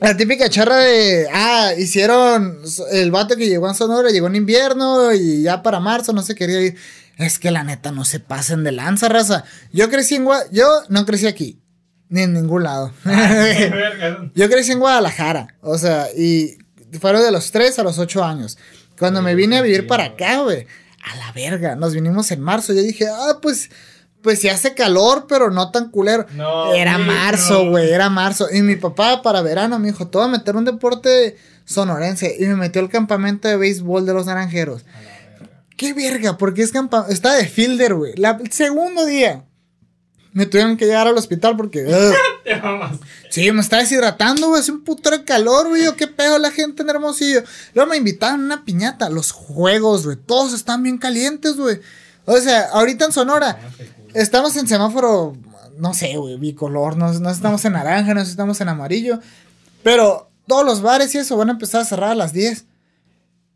la 0.00 0.16
típica 0.16 0.48
charra 0.48 0.76
de, 0.76 1.26
ah, 1.30 1.72
hicieron, 1.76 2.62
el 2.92 3.10
vato 3.10 3.36
que 3.36 3.48
llegó 3.48 3.68
en 3.68 3.74
Sonora 3.74 4.08
llegó 4.08 4.28
en 4.28 4.36
invierno 4.36 5.12
y 5.12 5.42
ya 5.42 5.62
para 5.62 5.78
marzo 5.78 6.14
no 6.14 6.22
se 6.22 6.34
quería 6.34 6.62
ir. 6.62 6.76
Es 7.20 7.38
que 7.38 7.50
la 7.50 7.62
neta 7.64 7.92
no 7.92 8.04
se 8.04 8.18
pasen 8.20 8.64
de 8.64 8.72
lanza, 8.72 9.08
raza. 9.08 9.44
Yo 9.72 9.90
crecí 9.90 10.14
en 10.16 10.24
Gua- 10.24 10.48
yo 10.50 10.68
no 10.88 11.04
crecí 11.06 11.26
aquí, 11.26 11.60
ni 12.08 12.22
en 12.22 12.32
ningún 12.32 12.62
lado. 12.64 12.92
Yo 14.34 14.48
crecí 14.48 14.72
en 14.72 14.80
Guadalajara, 14.80 15.56
o 15.60 15.76
sea, 15.78 16.06
y 16.16 16.58
fueron 17.00 17.22
de 17.22 17.30
los 17.30 17.50
3 17.52 17.78
a 17.78 17.82
los 17.82 17.98
8 17.98 18.24
años. 18.24 18.58
Cuando 18.98 19.22
me 19.22 19.34
vine 19.34 19.58
a 19.58 19.62
vivir 19.62 19.86
para 19.86 20.04
acá, 20.04 20.40
güey, 20.42 20.66
a 21.04 21.16
la 21.16 21.32
verga, 21.32 21.76
nos 21.76 21.94
vinimos 21.94 22.30
en 22.30 22.40
marzo. 22.40 22.72
Yo 22.72 22.82
dije, 22.82 23.06
ah, 23.08 23.38
pues, 23.40 23.70
pues 24.22 24.40
sí 24.40 24.48
hace 24.48 24.74
calor, 24.74 25.26
pero 25.28 25.50
no 25.50 25.70
tan 25.70 25.90
culero. 25.90 26.26
No, 26.34 26.72
era 26.74 26.98
marzo, 26.98 27.64
no. 27.64 27.70
güey, 27.70 27.90
era 27.90 28.10
marzo. 28.10 28.48
Y 28.52 28.60
mi 28.62 28.76
papá 28.76 29.22
para 29.22 29.40
verano 29.42 29.78
me 29.78 29.88
dijo, 29.88 30.08
te 30.08 30.18
voy 30.18 30.26
a 30.26 30.30
meter 30.30 30.56
un 30.56 30.64
deporte 30.66 31.36
sonorense. 31.64 32.36
Y 32.38 32.44
me 32.46 32.56
metió 32.56 32.82
al 32.82 32.90
campamento 32.90 33.48
de 33.48 33.56
béisbol 33.56 34.04
de 34.04 34.12
los 34.14 34.26
naranjeros. 34.26 34.84
Qué 35.80 35.94
verga, 35.94 36.36
porque 36.36 36.60
es 36.60 36.72
campa 36.72 37.06
está 37.08 37.32
de 37.32 37.46
fielder, 37.46 37.94
güey. 37.94 38.12
El 38.14 38.52
segundo 38.52 39.06
día 39.06 39.46
me 40.34 40.44
tuvieron 40.44 40.76
que 40.76 40.84
llevar 40.84 41.08
al 41.08 41.16
hospital 41.16 41.56
porque... 41.56 41.86
Sí, 43.30 43.50
me 43.50 43.62
está 43.62 43.78
deshidratando, 43.78 44.48
güey. 44.48 44.60
Hace 44.60 44.72
un 44.72 44.84
puto 44.84 45.08
de 45.08 45.24
calor, 45.24 45.68
güey. 45.68 45.84
Yo, 45.84 45.96
¿Qué 45.96 46.06
pedo 46.06 46.38
la 46.38 46.50
gente 46.50 46.82
en 46.82 46.90
Hermosillo? 46.90 47.44
Luego 47.72 47.92
me 47.92 47.96
invitaron 47.96 48.42
a 48.42 48.44
una 48.44 48.64
piñata. 48.66 49.08
Los 49.08 49.32
juegos, 49.32 50.04
güey. 50.04 50.18
Todos 50.18 50.52
están 50.52 50.82
bien 50.82 50.98
calientes, 50.98 51.56
güey. 51.56 51.80
O 52.26 52.36
sea, 52.36 52.68
ahorita 52.72 53.06
en 53.06 53.12
Sonora 53.12 53.58
estamos 54.12 54.56
en 54.56 54.68
semáforo, 54.68 55.34
no 55.78 55.94
sé, 55.94 56.14
güey, 56.18 56.36
bicolor. 56.36 56.98
No, 56.98 57.10
no 57.10 57.30
estamos 57.30 57.64
en 57.64 57.72
naranja, 57.72 58.12
no 58.12 58.20
estamos 58.20 58.60
en 58.60 58.68
amarillo. 58.68 59.18
Pero 59.82 60.30
todos 60.46 60.66
los 60.66 60.82
bares 60.82 61.14
y 61.14 61.18
eso 61.18 61.38
van 61.38 61.48
a 61.48 61.52
empezar 61.52 61.80
a 61.80 61.86
cerrar 61.86 62.10
a 62.10 62.16
las 62.16 62.34
10. 62.34 62.66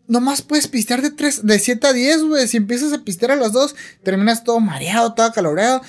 Nomás 0.06 0.42
puedes 0.42 0.68
pistear 0.68 1.00
de, 1.02 1.10
3, 1.10 1.46
de 1.46 1.58
7 1.58 1.86
a 1.86 1.92
10, 1.92 2.22
güey. 2.24 2.48
Si 2.48 2.56
empiezas 2.56 2.92
a 2.92 3.02
pistear 3.04 3.32
a 3.32 3.36
las 3.36 3.52
2, 3.52 3.74
terminas 4.02 4.44
todo 4.44 4.60
mareado, 4.60 5.14
todo 5.14 5.26
acaloreado. 5.26 5.80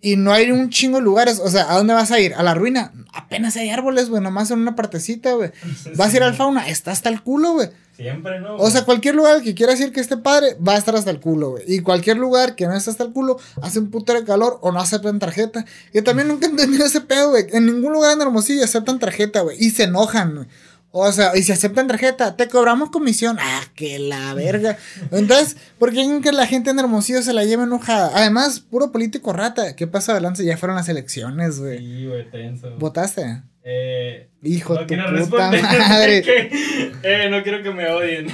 Y 0.00 0.16
no 0.16 0.32
hay 0.32 0.50
un 0.50 0.68
chingo 0.70 0.98
de 0.98 1.04
lugares. 1.04 1.40
O 1.42 1.48
sea, 1.48 1.72
¿a 1.72 1.76
dónde 1.78 1.94
vas 1.94 2.10
a 2.10 2.20
ir? 2.20 2.34
¿A 2.34 2.42
la 2.42 2.54
ruina? 2.54 2.92
Apenas 3.12 3.56
hay 3.56 3.70
árboles, 3.70 4.10
güey. 4.10 4.22
Nomás 4.22 4.50
en 4.50 4.58
una 4.58 4.76
partecita, 4.76 5.32
güey. 5.32 5.50
¿Vas 5.96 6.12
a 6.12 6.16
ir 6.16 6.22
al 6.22 6.34
fauna? 6.34 6.68
Está 6.68 6.92
hasta 6.92 7.08
el 7.08 7.22
culo, 7.22 7.54
güey. 7.54 7.70
Siempre, 7.96 8.40
¿no? 8.40 8.56
O 8.56 8.70
sea, 8.70 8.84
cualquier 8.84 9.14
lugar 9.14 9.40
que 9.42 9.54
quieras 9.54 9.80
ir 9.80 9.92
que 9.92 10.00
esté 10.00 10.16
padre, 10.16 10.56
va 10.56 10.74
a 10.74 10.78
estar 10.78 10.96
hasta 10.96 11.10
el 11.10 11.20
culo, 11.20 11.52
güey. 11.52 11.64
Y 11.66 11.80
cualquier 11.80 12.16
lugar 12.16 12.56
que 12.56 12.66
no 12.66 12.74
esté 12.74 12.90
hasta 12.90 13.04
el 13.04 13.12
culo, 13.12 13.38
hace 13.62 13.78
un 13.78 13.90
puto 13.90 14.12
de 14.12 14.24
calor 14.24 14.58
o 14.62 14.72
no 14.72 14.80
aceptan 14.80 15.20
tarjeta. 15.20 15.64
Y 15.92 16.02
también 16.02 16.28
nunca 16.28 16.46
he 16.46 16.50
entendido 16.50 16.84
ese 16.84 17.00
pedo, 17.00 17.30
güey. 17.30 17.46
En 17.52 17.66
ningún 17.66 17.92
lugar 17.92 18.12
en 18.12 18.20
Hermosillo 18.20 18.64
aceptan 18.64 18.98
tarjeta, 18.98 19.40
güey. 19.40 19.56
Y 19.58 19.70
se 19.70 19.84
enojan, 19.84 20.34
güey. 20.34 20.48
O 20.96 21.10
sea, 21.10 21.36
y 21.36 21.42
si 21.42 21.50
aceptan 21.50 21.88
tarjeta, 21.88 22.36
te 22.36 22.46
cobramos 22.48 22.90
comisión. 22.90 23.36
Ah, 23.40 23.62
que 23.74 23.98
la 23.98 24.32
verga. 24.34 24.78
Entonces, 25.10 25.56
¿por 25.80 25.92
qué 25.92 26.20
que 26.22 26.30
la 26.30 26.46
gente 26.46 26.70
en 26.70 26.78
Hermosillo 26.78 27.20
se 27.20 27.32
la 27.32 27.44
lleva 27.44 27.64
enojada? 27.64 28.12
Además, 28.14 28.60
puro 28.60 28.92
político 28.92 29.32
rata. 29.32 29.74
¿Qué 29.74 29.88
pasa 29.88 30.12
adelante? 30.12 30.44
Ya 30.44 30.56
fueron 30.56 30.76
las 30.76 30.88
elecciones, 30.88 31.58
güey. 31.58 31.78
Sí, 31.78 32.06
güey, 32.06 32.30
tenso. 32.30 32.70
¿Votaste? 32.78 33.42
Eh, 33.64 34.28
Hijo 34.44 34.74
no 34.74 34.80
tu 34.82 34.86
quiero 34.86 35.04
puta 35.28 35.50
madre. 35.88 36.22
que, 36.22 36.92
eh, 37.02 37.28
no 37.28 37.42
quiero 37.42 37.62
que 37.64 37.70
me 37.72 37.90
odien. 37.90 38.28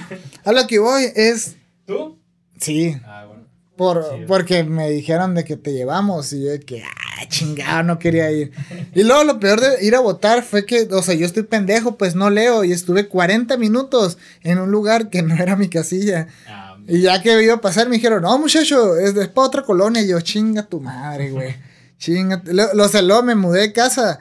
A 0.45 0.53
lo 0.53 0.67
que 0.67 0.79
voy 0.81 1.05
es. 1.17 1.57
¿Tú? 1.87 2.19
Sí. 2.59 2.95
Ah, 3.07 3.25
bueno. 3.27 3.45
Por, 3.77 4.05
Sí. 4.05 4.25
porque 4.27 4.65
me 4.65 4.91
dijeron 4.91 5.35
de 5.35 5.45
que 5.45 5.57
te 5.57 5.73
llevamos 5.73 6.31
y 6.35 6.45
yo 6.45 6.51
de 6.51 6.61
que, 6.61 6.85
ah, 7.21 7.25
chingado, 7.29 7.83
no 7.83 7.99
quería 7.99 8.31
ir. 8.31 8.53
Y 8.95 9.03
luego 9.03 9.25
lo 9.25 9.41
peor 9.41 9.61
de 9.61 9.85
ir 9.85 9.95
a 9.95 10.01
votar 10.01 10.43
fue 10.43 10.65
que, 10.67 10.89
o 10.91 11.03
sea, 11.03 11.15
yo 11.15 11.27
estoy 11.27 11.43
pendejo, 11.45 11.97
pues 11.97 12.15
no 12.15 12.31
leo 12.31 12.65
y 12.65 12.73
estuve 12.73 13.09
40 13.09 13.57
minutos 13.57 14.19
en 14.43 14.59
un 14.59 14.71
lugar 14.71 15.11
que 15.11 15.23
no 15.23 15.35
era 15.35 15.57
mi 15.57 15.69
casilla. 15.69 16.29
Ah, 16.49 16.77
Y 16.89 17.03
ya 17.03 17.23
que 17.23 17.43
iba 17.43 17.55
a 17.55 17.61
pasar 17.61 17.89
me 17.89 17.97
dijeron, 17.97 18.23
no 18.23 18.39
muchacho, 18.39 18.97
es, 18.97 19.17
es 19.17 19.29
para 19.29 19.47
otra 19.47 19.63
colonia. 19.63 20.03
Y 20.03 20.09
yo, 20.09 20.21
chinga 20.21 20.65
tu 20.65 20.81
madre, 20.81 21.31
güey. 21.31 21.57
Chinga. 21.99 22.43
Lo, 22.47 22.75
lo, 22.75 23.03
luego 23.03 23.23
me 23.23 23.35
mudé 23.35 23.61
de 23.61 23.73
casa 23.73 24.21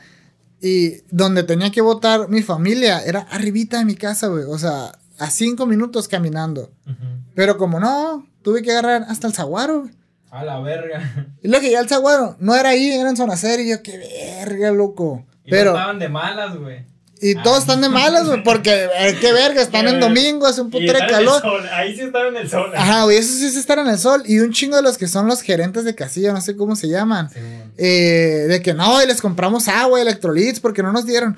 y 0.62 0.98
donde 1.10 1.44
tenía 1.44 1.72
que 1.72 1.82
votar 1.82 2.28
mi 2.30 2.42
familia 2.42 3.02
era 3.04 3.22
arribita 3.32 3.80
de 3.80 3.86
mi 3.86 3.96
casa, 3.96 4.28
güey. 4.28 4.44
O 4.44 4.58
sea, 4.58 4.92
a 5.18 5.30
cinco 5.30 5.66
minutos 5.66 6.08
caminando. 6.08 6.72
Pero 7.36 7.58
como 7.58 7.80
no, 7.80 8.28
tuve 8.42 8.62
que 8.62 8.72
agarrar 8.72 9.06
hasta 9.08 9.28
el 9.28 9.34
zaguaro, 9.34 9.82
güey. 9.82 9.94
A 10.32 10.44
la 10.44 10.60
verga. 10.60 11.02
Y 11.42 11.48
lo 11.48 11.60
que 11.60 11.72
ya 11.72 11.80
el 11.80 11.90
saguaro 11.90 12.36
no 12.40 12.56
era 12.56 12.70
ahí, 12.70 12.92
era 12.92 13.10
en 13.10 13.18
zona. 13.18 13.36
Y 13.60 13.70
yo, 13.70 13.82
qué 13.82 13.98
verga, 13.98 14.72
loco. 14.72 15.26
Y 15.46 15.50
Pero, 15.52 15.72
no 15.72 15.78
estaban 15.78 16.00
de 16.00 16.10
malas, 16.10 16.58
güey. 16.58 16.86
y 17.22 17.36
Ah. 17.38 17.42
todos 17.44 17.60
están 17.60 17.82
de 17.82 17.90
malas, 17.90 18.28
güey, 18.28 18.44
porque, 18.44 18.86
eh, 19.00 19.18
qué 19.20 19.34
verga, 19.34 19.62
están 19.62 19.88
en 19.88 20.00
domingo, 20.00 20.46
hace 20.48 20.62
un 20.62 20.70
puto 20.70 20.86
de 20.92 21.00
calor. 21.08 21.42
Ahí 21.74 21.96
sí 21.96 22.02
estaban 22.02 22.36
en 22.36 22.38
el 22.44 22.50
sol. 22.50 22.72
Ajá, 22.76 23.04
güey, 23.04 23.18
eso 23.18 23.34
sí 23.34 23.46
es 23.46 23.56
estar 23.56 23.80
en 23.80 23.88
el 23.88 23.98
sol. 23.98 24.24
Y 24.26 24.40
un 24.40 24.52
chingo 24.54 24.76
de 24.76 24.82
los 24.84 24.98
que 24.98 25.08
son 25.08 25.28
los 25.28 25.42
gerentes 25.42 25.84
de 25.86 25.96
casilla, 25.96 26.32
no 26.34 26.42
sé 26.42 26.56
cómo 26.56 26.76
se 26.76 26.88
llaman. 26.88 27.30
Sí, 27.30 27.40
eh, 27.78 28.46
de 28.48 28.62
que 28.62 28.74
no, 28.74 29.02
y 29.04 29.08
les 29.08 29.22
compramos 29.22 29.68
agua, 29.68 30.02
electrolits, 30.02 30.60
porque 30.60 30.84
no 30.84 30.92
nos 30.94 31.06
dieron. 31.06 31.38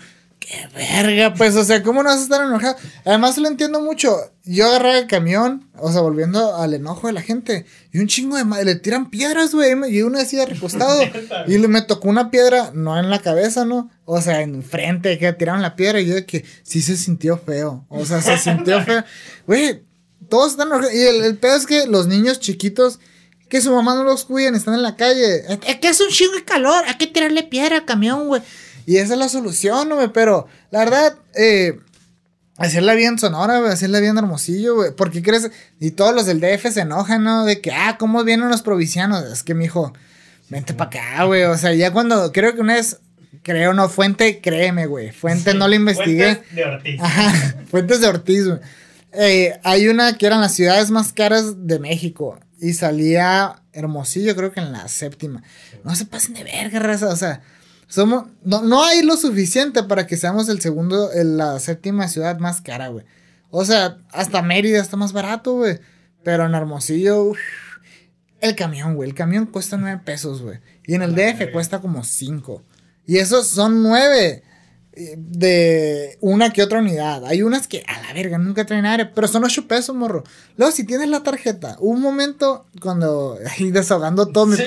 Verga, 0.75 1.33
pues, 1.33 1.55
o 1.55 1.63
sea, 1.63 1.83
¿cómo 1.83 2.03
no 2.03 2.09
vas 2.09 2.19
a 2.19 2.23
estar 2.23 2.45
enojado? 2.45 2.75
Además, 3.05 3.37
lo 3.37 3.47
entiendo 3.47 3.81
mucho. 3.81 4.17
Yo 4.43 4.67
agarré 4.67 4.99
el 4.99 5.07
camión, 5.07 5.69
o 5.77 5.91
sea, 5.91 6.01
volviendo 6.01 6.55
al 6.55 6.73
enojo 6.73 7.07
de 7.07 7.13
la 7.13 7.21
gente, 7.21 7.65
y 7.91 7.99
un 7.99 8.07
chingo 8.07 8.37
de 8.37 8.43
madre, 8.43 8.65
le 8.65 8.75
tiran 8.75 9.09
piedras, 9.09 9.53
güey, 9.53 9.73
y 9.95 10.01
uno 10.01 10.17
decía 10.17 10.45
recostado, 10.45 11.01
y 11.47 11.57
le, 11.57 11.67
me 11.67 11.81
tocó 11.81 12.09
una 12.09 12.31
piedra, 12.31 12.71
no 12.73 12.97
en 12.99 13.09
la 13.09 13.19
cabeza, 13.19 13.65
¿no? 13.65 13.89
O 14.05 14.21
sea, 14.21 14.41
en 14.41 14.63
frente, 14.63 15.17
que 15.17 15.31
tiraron 15.33 15.61
la 15.61 15.75
piedra, 15.75 16.01
y 16.01 16.07
yo 16.07 16.15
de 16.15 16.25
que 16.25 16.43
sí 16.63 16.81
se 16.81 16.97
sintió 16.97 17.37
feo, 17.37 17.85
o 17.89 18.05
sea, 18.05 18.21
se 18.21 18.37
sintió 18.37 18.81
feo. 18.85 19.03
Güey, 19.47 19.83
todos 20.27 20.51
están 20.51 20.67
enojados, 20.67 20.93
y 20.93 21.01
el, 21.01 21.23
el 21.23 21.37
pedo 21.37 21.55
es 21.55 21.65
que 21.65 21.85
los 21.87 22.07
niños 22.07 22.39
chiquitos, 22.39 22.99
que 23.47 23.61
su 23.61 23.71
mamá 23.71 23.95
no 23.95 24.03
los 24.03 24.25
cuiden, 24.25 24.55
están 24.55 24.73
en 24.73 24.81
la 24.81 24.95
calle. 24.95 25.43
Es 25.67 25.77
que 25.79 25.89
es 25.89 25.99
un 25.99 26.07
chingo 26.09 26.33
de 26.33 26.45
calor, 26.45 26.83
hay 26.87 26.95
que 26.95 27.07
tirarle 27.07 27.43
piedra 27.43 27.77
al 27.77 27.85
camión, 27.85 28.27
güey. 28.27 28.41
Y 28.85 28.97
esa 28.97 29.13
es 29.13 29.19
la 29.19 29.29
solución, 29.29 29.89
güey. 29.89 30.09
Pero 30.13 30.47
la 30.71 30.79
verdad, 30.79 31.15
eh, 31.35 31.79
hacerla 32.57 32.93
bien 32.93 33.17
sonora, 33.17 33.59
güey, 33.59 33.71
hacerla 33.71 33.99
bien 33.99 34.17
hermosillo, 34.17 34.75
güey. 34.75 34.91
¿Por 34.91 35.11
qué 35.11 35.21
crees? 35.21 35.49
Y 35.79 35.91
todos 35.91 36.13
los 36.13 36.25
del 36.25 36.39
DF 36.39 36.71
se 36.71 36.81
enojan, 36.81 37.23
¿no? 37.23 37.45
De 37.45 37.61
que, 37.61 37.71
ah, 37.71 37.97
¿cómo 37.97 38.23
vienen 38.23 38.49
los 38.49 38.61
provincianos? 38.61 39.23
Es 39.25 39.43
que, 39.43 39.53
mijo, 39.53 39.93
vente 40.49 40.73
para 40.73 40.89
acá, 40.89 41.23
güey. 41.23 41.43
O 41.43 41.57
sea, 41.57 41.73
ya 41.73 41.91
cuando, 41.91 42.31
creo 42.31 42.53
que 42.53 42.61
una 42.61 42.75
vez, 42.75 42.99
creo, 43.43 43.73
no, 43.73 43.89
Fuente, 43.89 44.41
créeme, 44.41 44.85
güey. 44.85 45.11
Fuente 45.11 45.53
no 45.53 45.67
la 45.67 45.75
investigué. 45.75 46.35
Fuentes 46.35 46.55
de 46.55 46.65
Ortiz. 46.65 47.01
Ajá, 47.01 47.55
Fuentes 47.71 48.01
de 48.01 48.07
Ortiz, 48.07 48.47
güey. 48.47 48.59
Eh, 49.13 49.59
hay 49.63 49.87
una 49.87 50.17
que 50.17 50.25
eran 50.25 50.41
las 50.41 50.53
ciudades 50.53 50.89
más 50.89 51.13
caras 51.13 51.67
de 51.67 51.79
México. 51.79 52.39
Y 52.59 52.73
salía 52.73 53.61
Hermosillo, 53.73 54.35
creo 54.35 54.51
que 54.51 54.59
en 54.59 54.71
la 54.71 54.87
séptima. 54.87 55.43
No 55.83 55.95
se 55.95 56.05
pasen 56.05 56.35
de 56.35 56.43
verga, 56.43 56.79
raza. 56.79 57.07
O 57.07 57.15
sea, 57.15 57.41
somos. 57.91 58.25
No, 58.43 58.61
no 58.63 58.83
hay 58.83 59.03
lo 59.03 59.17
suficiente 59.17 59.83
para 59.83 60.07
que 60.07 60.17
seamos 60.17 60.49
el 60.49 60.59
segundo, 60.61 61.11
el- 61.11 61.37
la 61.37 61.59
séptima 61.59 62.07
ciudad 62.07 62.39
más 62.39 62.61
cara, 62.61 62.87
güey. 62.87 63.05
O 63.49 63.65
sea, 63.65 63.97
hasta 64.11 64.41
Mérida 64.41 64.79
está 64.81 64.97
más 64.97 65.13
barato, 65.13 65.53
güey. 65.57 65.79
Pero 66.23 66.45
en 66.45 66.55
Hermosillo, 66.55 67.23
uf, 67.23 67.39
el 68.39 68.55
camión, 68.55 68.95
güey. 68.95 69.09
El 69.09 69.15
camión 69.15 69.45
cuesta 69.45 69.77
nueve 69.77 70.01
pesos, 70.03 70.41
güey. 70.41 70.59
Y 70.85 70.95
en 70.95 71.01
el 71.01 71.13
DF 71.15 71.51
cuesta 71.51 71.79
como 71.79 72.03
cinco. 72.03 72.63
Y 73.05 73.17
esos 73.17 73.47
son 73.47 73.83
nueve 73.83 74.43
de 75.17 76.17
una 76.21 76.51
que 76.51 76.63
otra 76.63 76.79
unidad. 76.79 77.25
Hay 77.25 77.43
unas 77.43 77.67
que 77.67 77.83
a 77.87 78.01
la 78.01 78.13
verga 78.13 78.37
nunca 78.37 78.65
traen 78.65 78.85
aire, 78.85 79.05
pero 79.05 79.27
son 79.27 79.43
8 79.43 79.67
pesos, 79.67 79.95
morro. 79.95 80.23
Luego, 80.57 80.71
si 80.71 80.85
tienes 80.85 81.09
la 81.09 81.23
tarjeta, 81.23 81.77
un 81.79 82.01
momento 82.01 82.65
cuando 82.81 83.37
ahí 83.49 83.71
desahogando 83.71 84.27
todo 84.27 84.45
mi 84.45 84.57
Sí. 84.57 84.63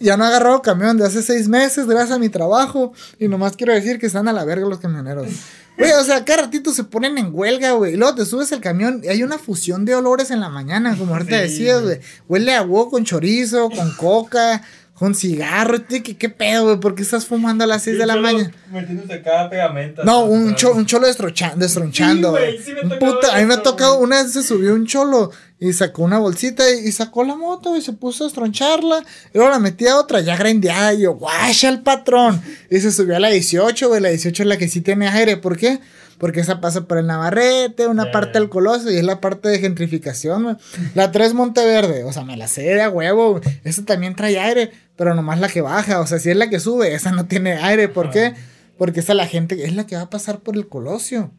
Ya 0.00 0.16
no 0.16 0.24
he 0.24 0.28
agarrado 0.28 0.62
camión 0.62 0.96
de 0.96 1.06
hace 1.06 1.22
seis 1.22 1.48
meses 1.48 1.86
gracias 1.86 2.12
a 2.12 2.18
mi 2.18 2.28
trabajo. 2.28 2.92
Y 3.18 3.28
nomás 3.28 3.56
quiero 3.56 3.72
decir 3.72 3.98
que 3.98 4.06
están 4.06 4.28
a 4.28 4.32
la 4.32 4.44
verga 4.44 4.66
los 4.66 4.78
camioneros. 4.80 5.28
Güey, 5.76 5.90
o 5.92 6.04
sea, 6.04 6.24
cada 6.24 6.42
ratito 6.42 6.72
se 6.72 6.84
ponen 6.84 7.18
en 7.18 7.30
huelga, 7.32 7.72
güey. 7.72 7.94
Y 7.94 7.96
luego 7.96 8.14
te 8.14 8.24
subes 8.24 8.52
al 8.52 8.60
camión 8.60 9.00
y 9.02 9.08
hay 9.08 9.22
una 9.24 9.38
fusión 9.38 9.84
de 9.84 9.94
olores 9.94 10.30
en 10.30 10.40
la 10.40 10.48
mañana, 10.48 10.96
como 10.96 11.14
ahorita 11.14 11.36
Sí, 11.36 11.42
decías, 11.42 11.82
güey. 11.82 11.98
Huele 12.28 12.54
a 12.54 12.62
huevo 12.62 12.90
con 12.90 13.04
chorizo, 13.04 13.68
con 13.70 13.90
coca, 13.96 14.62
con 14.94 15.14
cigarro. 15.14 15.84
¿Qué, 15.86 16.02
qué, 16.02 16.16
qué 16.16 16.28
pedo, 16.28 16.64
güey? 16.64 16.80
¿Por 16.80 16.94
qué 16.94 17.02
estás 17.02 17.26
fumando 17.26 17.64
a 17.64 17.66
las 17.66 17.82
6 17.82 17.98
de 17.98 18.06
la 18.06 18.16
mañana? 18.16 18.52
Metiéndose 18.72 19.22
cada 19.22 19.50
pegamento. 19.50 20.04
No, 20.04 20.24
un, 20.24 20.54
cho- 20.54 20.72
un 20.72 20.86
cholo 20.86 21.06
destronchando. 21.06 22.30
Güey, 22.30 22.58
sí 22.62 22.72
puta, 23.00 23.34
a 23.36 23.40
mí 23.40 23.44
me 23.46 23.54
ha 23.54 23.62
tocado, 23.62 23.98
una 23.98 24.22
vez 24.22 24.32
se 24.32 24.42
subió 24.42 24.72
un 24.74 24.86
cholo 24.86 25.30
y 25.58 25.72
sacó 25.72 26.02
una 26.02 26.18
bolsita 26.18 26.62
y, 26.70 26.86
y 26.88 26.92
sacó 26.92 27.24
la 27.24 27.34
moto 27.34 27.76
y 27.76 27.82
se 27.82 27.92
puso 27.92 28.24
a 28.24 28.26
estroncharla. 28.28 29.00
Y 29.32 29.38
luego 29.38 29.50
la 29.50 29.58
metía 29.58 29.92
a 29.92 29.98
otra 29.98 30.20
ya 30.20 30.36
grandeada 30.36 30.94
y 30.94 31.00
yo, 31.02 31.14
guacha 31.14 31.68
el 31.68 31.80
patrón. 31.80 32.40
Y 32.70 32.78
se 32.80 32.92
subió 32.92 33.16
a 33.16 33.20
la 33.20 33.30
18, 33.30 33.88
güey. 33.88 34.00
La 34.00 34.10
18 34.10 34.42
es 34.44 34.48
la 34.48 34.58
que 34.58 34.68
sí 34.68 34.80
tiene 34.80 35.08
aire. 35.08 35.36
¿Por 35.38 35.56
qué? 35.56 35.80
Porque 36.18 36.40
esa 36.40 36.60
pasa 36.60 36.86
por 36.86 36.98
el 36.98 37.06
Navarrete, 37.06 37.86
una 37.86 38.10
parte 38.12 38.38
del 38.38 38.48
Coloso 38.48 38.90
y 38.90 38.96
es 38.96 39.04
la 39.04 39.20
parte 39.20 39.48
de 39.48 39.58
gentrificación. 39.58 40.58
La 40.94 41.12
3 41.12 41.34
Monteverde, 41.34 42.04
o 42.04 42.12
sea, 42.12 42.24
me 42.24 42.36
la 42.36 42.48
sé 42.48 42.62
de 42.62 42.82
a 42.82 42.90
huevo. 42.90 43.40
Esa 43.64 43.84
también 43.84 44.14
trae 44.14 44.38
aire, 44.38 44.70
pero 44.96 45.14
nomás 45.14 45.40
la 45.40 45.48
que 45.48 45.60
baja, 45.60 46.00
o 46.00 46.06
sea, 46.06 46.18
si 46.18 46.30
es 46.30 46.36
la 46.36 46.48
que 46.48 46.60
sube, 46.60 46.94
esa 46.94 47.12
no 47.12 47.26
tiene 47.26 47.54
aire. 47.54 47.88
¿Por 47.88 48.10
qué? 48.10 48.34
Porque 48.78 49.00
esa 49.00 49.14
la 49.14 49.26
gente 49.26 49.64
es 49.64 49.74
la 49.74 49.86
que 49.86 49.96
va 49.96 50.02
a 50.02 50.10
pasar 50.10 50.40
por 50.40 50.56
el 50.56 50.68
Colosio. 50.68 51.32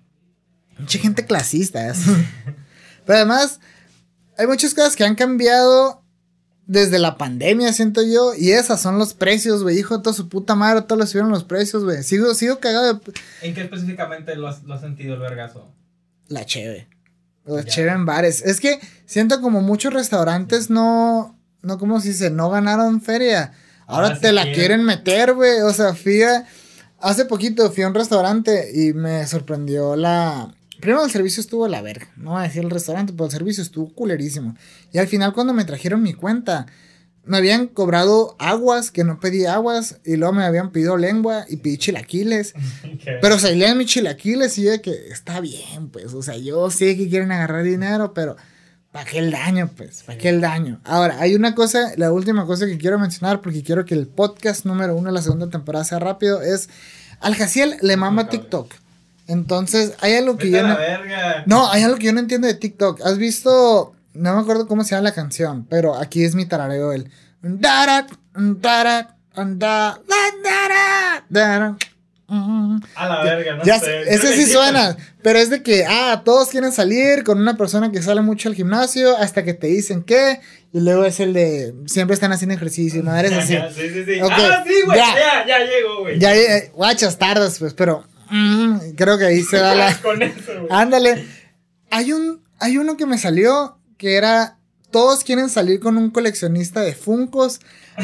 Mucha 0.78 1.00
gente 1.00 1.26
clasista. 1.26 1.88
es. 1.88 2.00
Pero 3.06 3.18
además, 3.18 3.60
hay 4.38 4.48
muchas 4.48 4.74
cosas 4.74 4.96
que 4.96 5.06
han 5.06 5.16
cambiado 5.16 6.05
desde 6.68 6.98
la 7.00 7.18
pandemia, 7.18 7.72
siento 7.74 8.02
yo. 8.04 8.34
Y 8.36 8.52
esas 8.52 8.82
son 8.82 8.98
los 8.98 9.14
precios, 9.14 9.62
güey. 9.64 9.78
Hijo 9.80 9.98
de 9.98 10.04
toda 10.04 10.16
su 10.16 10.30
puta 10.30 10.56
madre, 10.56 10.82
todos 10.82 11.00
le 11.00 11.08
subieron 11.08 11.30
los 11.32 11.44
precios, 11.44 11.84
güey. 11.84 12.04
Sigo, 12.04 12.34
sigo 12.34 12.60
cagado 12.60 12.94
de 12.94 13.00
¿En 13.42 13.54
qué 13.54 13.62
específicamente 13.62 14.36
lo 14.36 14.48
has, 14.48 14.64
lo 14.64 14.74
has 14.74 14.82
sentido 14.82 15.14
el 15.16 15.20
vergazo? 15.20 15.72
la 16.28 16.44
cheve. 16.46 16.88
La 17.46 17.62
Ya. 17.62 17.68
cheve 17.70 17.92
en 17.92 18.06
bares. 18.08 18.42
Es 18.42 18.60
que 18.60 18.80
siento 19.06 19.40
como 19.42 19.62
muchos 19.62 19.94
restaurantes 19.94 20.72
no, 20.72 21.38
no, 21.62 21.78
¿cómo 21.78 22.00
se 22.02 22.08
dice? 22.10 22.32
No 22.32 22.50
ganaron 22.50 23.00
feria. 23.02 23.52
Ahora 23.86 24.08
Ahora 24.08 24.20
te 24.20 24.32
la 24.32 24.42
quieren. 24.42 24.60
quieren 24.60 24.84
meter, 24.86 25.34
güey. 25.36 25.62
O 25.62 25.72
sea, 25.72 25.94
fui 25.94 26.24
a- 26.24 26.48
hace 27.00 27.26
poquito 27.26 27.72
fui 27.72 27.84
a 27.84 27.88
un 27.90 27.94
restaurante 27.94 28.72
y 28.74 28.94
me 28.94 29.28
sorprendió 29.28 29.96
la... 29.96 30.52
Primero 30.86 31.04
el 31.04 31.10
servicio 31.10 31.42
estuvo 31.42 31.66
a 31.66 31.70
la 31.70 31.82
verga. 31.82 32.08
No 32.16 32.34
voy 32.34 32.42
a 32.42 32.44
decir 32.44 32.64
el 32.64 32.70
restaurante, 32.70 33.12
pero 33.12 33.26
el 33.26 33.32
servicio 33.32 33.64
estuvo 33.64 33.92
culerísimo. 33.92 34.56
Y 34.94 35.00
al 35.00 35.08
final 35.08 35.34
cuando 35.34 35.52
me 35.52 35.66
trajeron 35.66 36.04
mi 36.04 36.14
cuenta, 36.14 36.68
me 37.24 37.38
habían 37.38 37.66
cobrado 37.66 38.36
aguas, 38.38 38.92
que 38.92 39.04
no 39.04 39.20
pedí 39.20 39.48
aguas, 39.48 39.98
y 40.06 40.16
luego 40.16 40.34
me 40.34 40.44
habían 40.44 40.72
pedido 40.72 40.96
lengua 40.96 41.46
y 41.50 41.58
pedí 41.58 41.80
chilaquiles. 41.80 42.54
¿Qué? 43.04 43.18
Pero 43.20 43.40
se 43.40 43.56
leen 43.56 43.80
mis 43.80 43.88
chilaquiles 43.88 44.60
y 44.60 44.66
yo 44.66 44.72
de 44.74 44.82
que 44.82 44.92
está 45.10 45.40
bien, 45.40 45.90
pues. 45.90 46.14
O 46.14 46.22
sea, 46.22 46.38
yo 46.38 46.70
sé 46.70 46.96
que 46.96 47.10
quieren 47.10 47.32
agarrar 47.32 47.64
dinero, 47.64 48.14
pero 48.14 48.36
¿para 48.92 49.10
qué 49.10 49.18
el 49.18 49.32
daño, 49.32 49.72
pues? 49.76 50.04
¿Para 50.04 50.20
qué 50.20 50.30
el 50.30 50.40
daño? 50.40 50.82
Ahora, 50.84 51.20
hay 51.20 51.34
una 51.34 51.56
cosa, 51.56 51.94
la 51.98 52.12
última 52.12 52.46
cosa 52.46 52.68
que 52.68 52.78
quiero 52.78 53.00
mencionar, 53.00 53.42
porque 53.42 53.64
quiero 53.64 53.86
que 53.86 53.96
el 53.96 54.06
podcast 54.06 54.66
número 54.68 54.96
uno 54.96 55.08
de 55.08 55.14
la 55.14 55.24
segunda 55.24 55.50
temporada 55.50 55.84
sea 55.84 55.98
rápido, 55.98 56.44
es 56.44 56.70
al 57.22 57.34
Jaciel 57.34 57.78
le 57.82 57.98
mama. 57.98 58.30
TikTok. 58.30 58.85
Entonces, 59.28 59.94
hay 60.02 60.16
algo 60.16 60.38
que 60.38 60.46
Vete 60.52 60.58
yo 60.60 60.66
a 60.66 60.68
la 60.68 60.74
no... 60.76 60.80
verga. 60.80 61.44
No, 61.46 61.72
hay 61.72 61.84
algo 61.84 61.98
que 61.98 62.06
yo 62.06 62.14
no 62.14 62.20
entiendo 62.20 62.48
de 62.48 62.54
TikTok. 62.54 63.02
¿Has 63.06 63.18
visto? 63.18 63.96
No 64.14 64.36
me 64.36 64.42
acuerdo 64.42 64.68
cómo 64.68 64.84
se 64.84 64.92
llama 64.92 65.10
la 65.10 65.14
canción, 65.14 65.66
pero 65.70 65.96
aquí 65.96 66.24
es 66.24 66.36
mi 66.36 66.46
tarareo 66.46 66.94
el. 66.94 67.10
A 72.28 73.08
la 73.08 73.24
verga, 73.24 73.56
no 73.58 73.64
Ya 73.64 73.80
sé. 73.80 74.02
ese 74.14 74.34
sí 74.36 74.46
suena, 74.52 74.98
pero 75.22 75.38
es 75.38 75.50
de 75.52 75.62
que, 75.62 75.86
ah, 75.88 76.24
todos 76.26 76.50
quieren 76.50 76.72
salir 76.72 77.24
con 77.24 77.40
una 77.40 77.56
persona 77.56 77.92
que 77.92 78.02
sale 78.02 78.22
mucho 78.22 78.50
al 78.50 78.56
gimnasio 78.56 79.16
hasta 79.18 79.44
que 79.44 79.54
te 79.54 79.68
dicen 79.68 80.02
que, 80.04 80.40
y 80.74 80.80
luego 80.80 81.06
es 81.06 81.20
el 81.20 81.34
de, 81.34 81.76
siempre 81.86 82.16
están 82.16 82.32
haciendo 82.32 82.56
ejercicio, 82.56 83.04
no 83.04 83.16
eres 83.16 83.32
así. 83.38 83.56
sí, 83.76 83.90
sí, 83.94 84.06
sí. 84.06 84.22
Ok, 84.22 84.32
Ah, 84.34 84.64
sí, 84.66 84.74
güey. 84.86 84.98
ya. 84.98 85.16
Ya, 85.16 85.46
ya, 85.48 85.60
llego, 85.66 86.00
güey. 86.02 86.20
Ya, 86.20 86.36
eh, 86.36 86.72
guachas, 86.74 87.18
tardas, 87.20 87.60
pues, 87.60 87.74
pero 87.76 88.04
mm, 88.30 88.80
creo 88.96 89.18
que 89.18 89.26
ahí 89.26 89.44
se 89.44 89.58
da 89.58 89.76
la... 89.76 89.96
Con 90.02 90.22
eso, 90.22 90.36
güey. 90.48 90.68
Ándale. 90.70 91.26
Hay 91.92 92.14
un, 92.14 92.44
hay 92.60 92.78
uno 92.78 92.98
que 92.98 93.06
me 93.06 93.18
salió 93.18 93.78
que 93.98 94.16
era 94.16 94.58
todos 94.96 95.26
quieren 95.26 95.50
salir 95.50 95.82
con 95.82 95.98
un 95.98 96.10
coleccionista 96.10 96.80
de 96.80 96.96
Funcos 96.96 97.60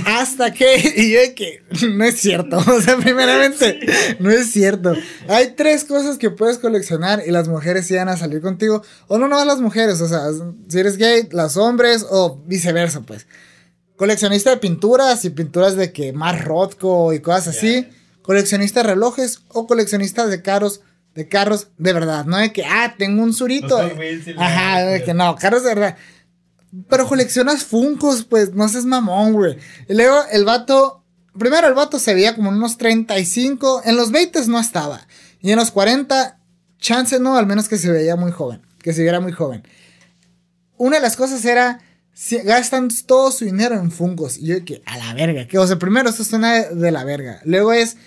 hasta 0.05 0.51
que 0.51 0.75
y 0.97 1.11
yo 1.13 1.19
de 1.21 1.33
que 1.33 1.63
no 1.87 2.03
es 2.03 2.19
cierto, 2.19 2.57
o 2.67 2.81
sea, 2.81 2.97
primeramente 2.97 3.79
no 4.19 4.29
es 4.29 4.51
cierto. 4.51 4.93
Hay 5.29 5.53
tres 5.55 5.85
cosas 5.85 6.17
que 6.17 6.29
puedes 6.29 6.57
coleccionar 6.57 7.23
y 7.25 7.31
las 7.31 7.47
mujeres 7.47 7.89
van 7.91 8.09
a 8.09 8.17
salir 8.17 8.41
contigo 8.41 8.83
o 9.07 9.17
no 9.17 9.29
no 9.29 9.43
las 9.45 9.61
mujeres, 9.61 10.01
o 10.01 10.07
sea, 10.09 10.23
si 10.67 10.79
eres 10.79 10.97
gay, 10.97 11.29
los 11.31 11.55
hombres 11.55 12.05
o 12.09 12.41
viceversa, 12.45 12.99
pues. 13.01 13.25
Coleccionista 13.95 14.49
de 14.49 14.57
pinturas 14.57 15.23
y 15.23 15.29
pinturas 15.29 15.77
de 15.77 15.93
que 15.93 16.11
más 16.11 16.43
Rothko 16.43 17.13
y 17.13 17.21
cosas 17.21 17.55
así. 17.55 17.87
Coleccionista 18.21 18.81
de 18.81 18.89
relojes 18.89 19.41
o 19.49 19.67
coleccionista 19.67 20.27
de 20.27 20.41
carros, 20.41 20.81
de 21.15 21.27
carros 21.27 21.69
de 21.77 21.93
verdad, 21.93 22.25
no 22.25 22.37
de 22.37 22.53
que, 22.53 22.65
ah, 22.65 22.95
tengo 22.97 23.23
un 23.23 23.33
surito. 23.33 23.77
Ajá, 24.37 24.83
de 24.83 25.03
que 25.03 25.13
no, 25.13 25.35
carros 25.35 25.63
de 25.63 25.69
verdad. 25.69 25.97
Pero 26.89 27.07
coleccionas 27.07 27.63
Funcos, 27.63 28.23
pues, 28.23 28.53
no 28.53 28.67
seas 28.69 28.85
mamón, 28.85 29.33
güey. 29.33 29.57
Y 29.89 29.93
luego 29.93 30.23
el 30.31 30.45
vato, 30.45 31.03
primero 31.37 31.67
el 31.67 31.73
vato 31.73 31.99
se 31.99 32.13
veía 32.13 32.35
como 32.35 32.49
en 32.49 32.57
unos 32.57 32.77
35, 32.77 33.81
en 33.85 33.97
los 33.97 34.11
20 34.11 34.47
no 34.47 34.59
estaba. 34.59 35.07
Y 35.41 35.51
en 35.51 35.57
los 35.57 35.71
40, 35.71 36.39
chance 36.77 37.19
no, 37.19 37.37
al 37.37 37.45
menos 37.45 37.67
que 37.67 37.77
se 37.77 37.91
veía 37.91 38.15
muy 38.15 38.31
joven, 38.31 38.61
que 38.81 38.93
se 38.93 39.01
viera 39.01 39.19
muy 39.19 39.31
joven. 39.31 39.63
Una 40.77 40.97
de 40.97 41.01
las 41.01 41.15
cosas 41.15 41.43
era 41.45 41.79
gastan 42.43 42.89
todo 43.05 43.31
su 43.31 43.45
dinero 43.45 43.75
en 43.75 43.91
fungos. 43.91 44.37
Y 44.37 44.47
yo 44.47 44.55
de 44.55 44.65
que, 44.65 44.81
a 44.85 44.97
la 44.97 45.13
verga. 45.13 45.47
Que, 45.47 45.57
o 45.57 45.67
sea, 45.67 45.77
primero, 45.77 46.09
esto 46.09 46.23
suena 46.23 46.53
de, 46.53 46.75
de 46.75 46.91
la 46.91 47.03
verga. 47.03 47.41
Luego 47.45 47.73
es, 47.73 47.97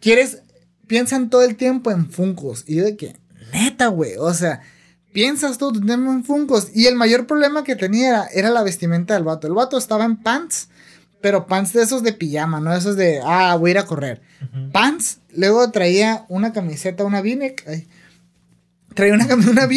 quieres, 0.00 0.38
piensan 0.86 1.30
todo 1.30 1.42
el 1.42 1.56
tiempo 1.56 1.90
en 1.90 2.10
fungos. 2.10 2.64
Y 2.66 2.76
yo 2.76 2.84
de 2.84 2.96
que, 2.96 3.16
neta, 3.52 3.88
güey. 3.88 4.16
O 4.18 4.32
sea, 4.34 4.60
piensas 5.12 5.58
todo 5.58 5.72
tu 5.72 5.80
tiempo 5.80 6.10
en 6.12 6.24
fungos. 6.24 6.68
Y 6.74 6.86
el 6.86 6.96
mayor 6.96 7.26
problema 7.26 7.64
que 7.64 7.76
tenía 7.76 8.08
era, 8.08 8.26
era 8.26 8.50
la 8.50 8.62
vestimenta 8.62 9.14
del 9.14 9.24
vato. 9.24 9.46
El 9.46 9.54
vato 9.54 9.78
estaba 9.78 10.04
en 10.04 10.16
pants, 10.16 10.68
pero 11.20 11.46
pants 11.46 11.72
de 11.72 11.82
esos 11.82 12.02
de 12.02 12.12
pijama, 12.12 12.60
no 12.60 12.74
esos 12.74 12.96
de, 12.96 13.20
ah, 13.24 13.56
voy 13.56 13.70
a 13.70 13.72
ir 13.72 13.78
a 13.78 13.86
correr. 13.86 14.20
Pants, 14.72 15.20
luego 15.34 15.70
traía 15.70 16.26
una 16.28 16.52
camiseta, 16.52 17.04
una 17.04 17.20
v-neck. 17.20 17.64
Traía 18.94 19.14
una 19.14 19.26
camiseta, 19.26 19.66
una 19.66 19.68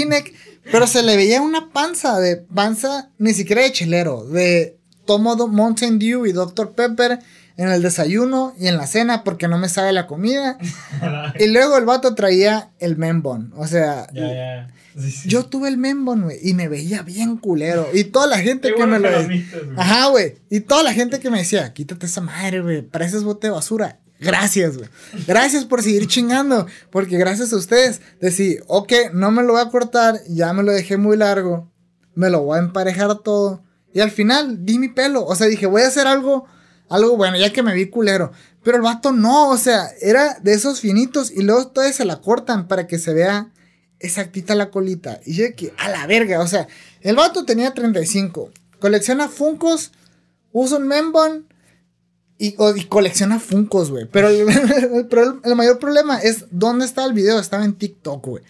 pero 0.72 0.88
se 0.88 1.04
le 1.04 1.16
veía 1.16 1.42
una 1.42 1.70
panza 1.70 2.20
de 2.20 2.38
panza, 2.38 3.10
ni 3.18 3.34
siquiera 3.34 3.64
de 3.64 3.72
chelero, 3.72 4.26
de 4.26 4.78
tomo 5.06 5.36
Mountain 5.48 5.98
Dew 6.00 6.26
y 6.26 6.34
Dr. 6.34 6.74
Pepper 6.74 7.20
en 7.58 7.70
el 7.70 7.82
desayuno 7.82 8.54
y 8.60 8.68
en 8.68 8.78
la 8.78 8.86
cena 8.86 9.24
porque 9.24 9.48
no 9.48 9.58
me 9.58 9.70
sabe 9.70 9.92
la 9.92 10.08
comida. 10.08 10.58
y 11.40 11.48
luego 11.48 11.78
el 11.78 11.86
vato 11.86 12.14
traía 12.16 12.72
el 12.80 12.98
membon, 12.98 13.54
o 13.56 13.68
sea. 13.68 14.08
Sí, 15.00 15.12
sí. 15.12 15.30
yo 15.30 15.46
tuve 15.46 15.70
el 15.70 15.78
membon, 15.78 16.24
güey, 16.24 16.40
y 16.42 16.54
me 16.54 16.68
veía 16.68 17.04
bien 17.04 17.38
culero. 17.38 17.88
Y 17.94 18.06
toda 18.06 18.28
la 18.28 18.40
gente 18.40 18.70
Qué 18.70 18.76
que 18.76 18.86
bueno 18.86 19.00
me 19.00 19.10
lo 19.10 19.28
que. 19.28 19.46
Ajá, 19.76 20.08
güey. 20.08 20.36
Y 20.50 20.62
toda 20.62 20.84
la 20.84 20.94
gente 20.94 21.20
que 21.20 21.30
me 21.30 21.40
decía, 21.40 21.72
quítate 21.74 22.08
esa 22.08 22.22
madre, 22.22 22.62
güey, 22.62 22.82
pareces 22.82 23.24
bote 23.24 23.48
de 23.48 23.52
basura. 23.52 24.00
Gracias, 24.20 24.78
güey. 24.78 24.90
Gracias 25.28 25.66
por 25.66 25.84
seguir 25.84 26.08
chingando. 26.08 26.68
Porque 26.90 27.18
gracias 27.18 27.54
a 27.54 27.58
ustedes, 27.58 28.02
decir, 28.20 28.64
ok, 28.68 28.94
no 29.14 29.32
me 29.32 29.44
lo 29.44 29.54
voy 29.54 29.62
a 29.62 29.70
cortar, 29.70 30.20
ya 30.28 30.54
me 30.54 30.64
lo 30.64 30.72
dejé 30.72 30.98
muy 30.98 31.18
largo, 31.18 31.72
me 32.16 32.30
lo 32.30 32.42
voy 32.42 32.58
a 32.58 32.62
emparejar 32.62 33.20
todo. 33.20 33.64
Y 33.94 34.00
al 34.00 34.12
final 34.12 34.66
di 34.66 34.80
mi 34.80 34.90
pelo. 34.90 35.26
O 35.26 35.36
sea, 35.36 35.48
dije, 35.48 35.66
voy 35.66 35.84
a 35.84 35.88
hacer 35.88 36.08
algo, 36.08 36.46
algo 36.90 37.16
bueno, 37.18 37.38
ya 37.38 37.54
que 37.54 37.64
me 37.64 37.74
vi 37.74 37.90
culero. 37.90 38.32
Pero 38.64 38.78
el 38.78 38.84
vato 38.84 39.12
no, 39.12 39.50
o 39.50 39.58
sea, 39.58 39.90
era 40.02 40.40
de 40.42 40.54
esos 40.54 40.82
finitos 40.82 41.32
y 41.32 41.42
luego 41.44 41.68
todavía 41.68 41.94
se 41.94 42.06
la 42.06 42.22
cortan 42.22 42.68
para 42.68 42.86
que 42.86 43.00
se 43.00 43.14
vea 43.14 43.52
exactita 44.00 44.56
la 44.56 44.70
colita. 44.70 45.20
Y 45.26 45.36
yo 45.36 45.46
que, 45.56 45.74
a 45.78 45.90
la 45.90 46.06
verga, 46.08 46.42
o 46.42 46.48
sea, 46.48 46.68
el 47.02 47.16
vato 47.16 47.46
tenía 47.46 47.74
35, 47.74 48.52
colecciona 48.80 49.30
Funcos, 49.30 49.92
usa 50.52 50.78
un 50.78 50.88
Membon 50.88 51.48
y, 52.40 52.56
o- 52.58 52.76
y 52.76 52.86
colecciona 52.86 53.40
Funcos, 53.40 53.90
güey. 53.92 54.06
Pero 54.06 54.30
el, 54.30 54.48
el 54.50 55.08
el 55.44 55.56
mayor 55.56 55.80
problema 55.80 56.20
es 56.20 56.46
dónde 56.52 56.86
está 56.86 57.06
el 57.06 57.14
video, 57.14 57.40
estaba 57.40 57.66
en 57.66 57.74
TikTok, 57.74 58.26
güey. 58.26 58.44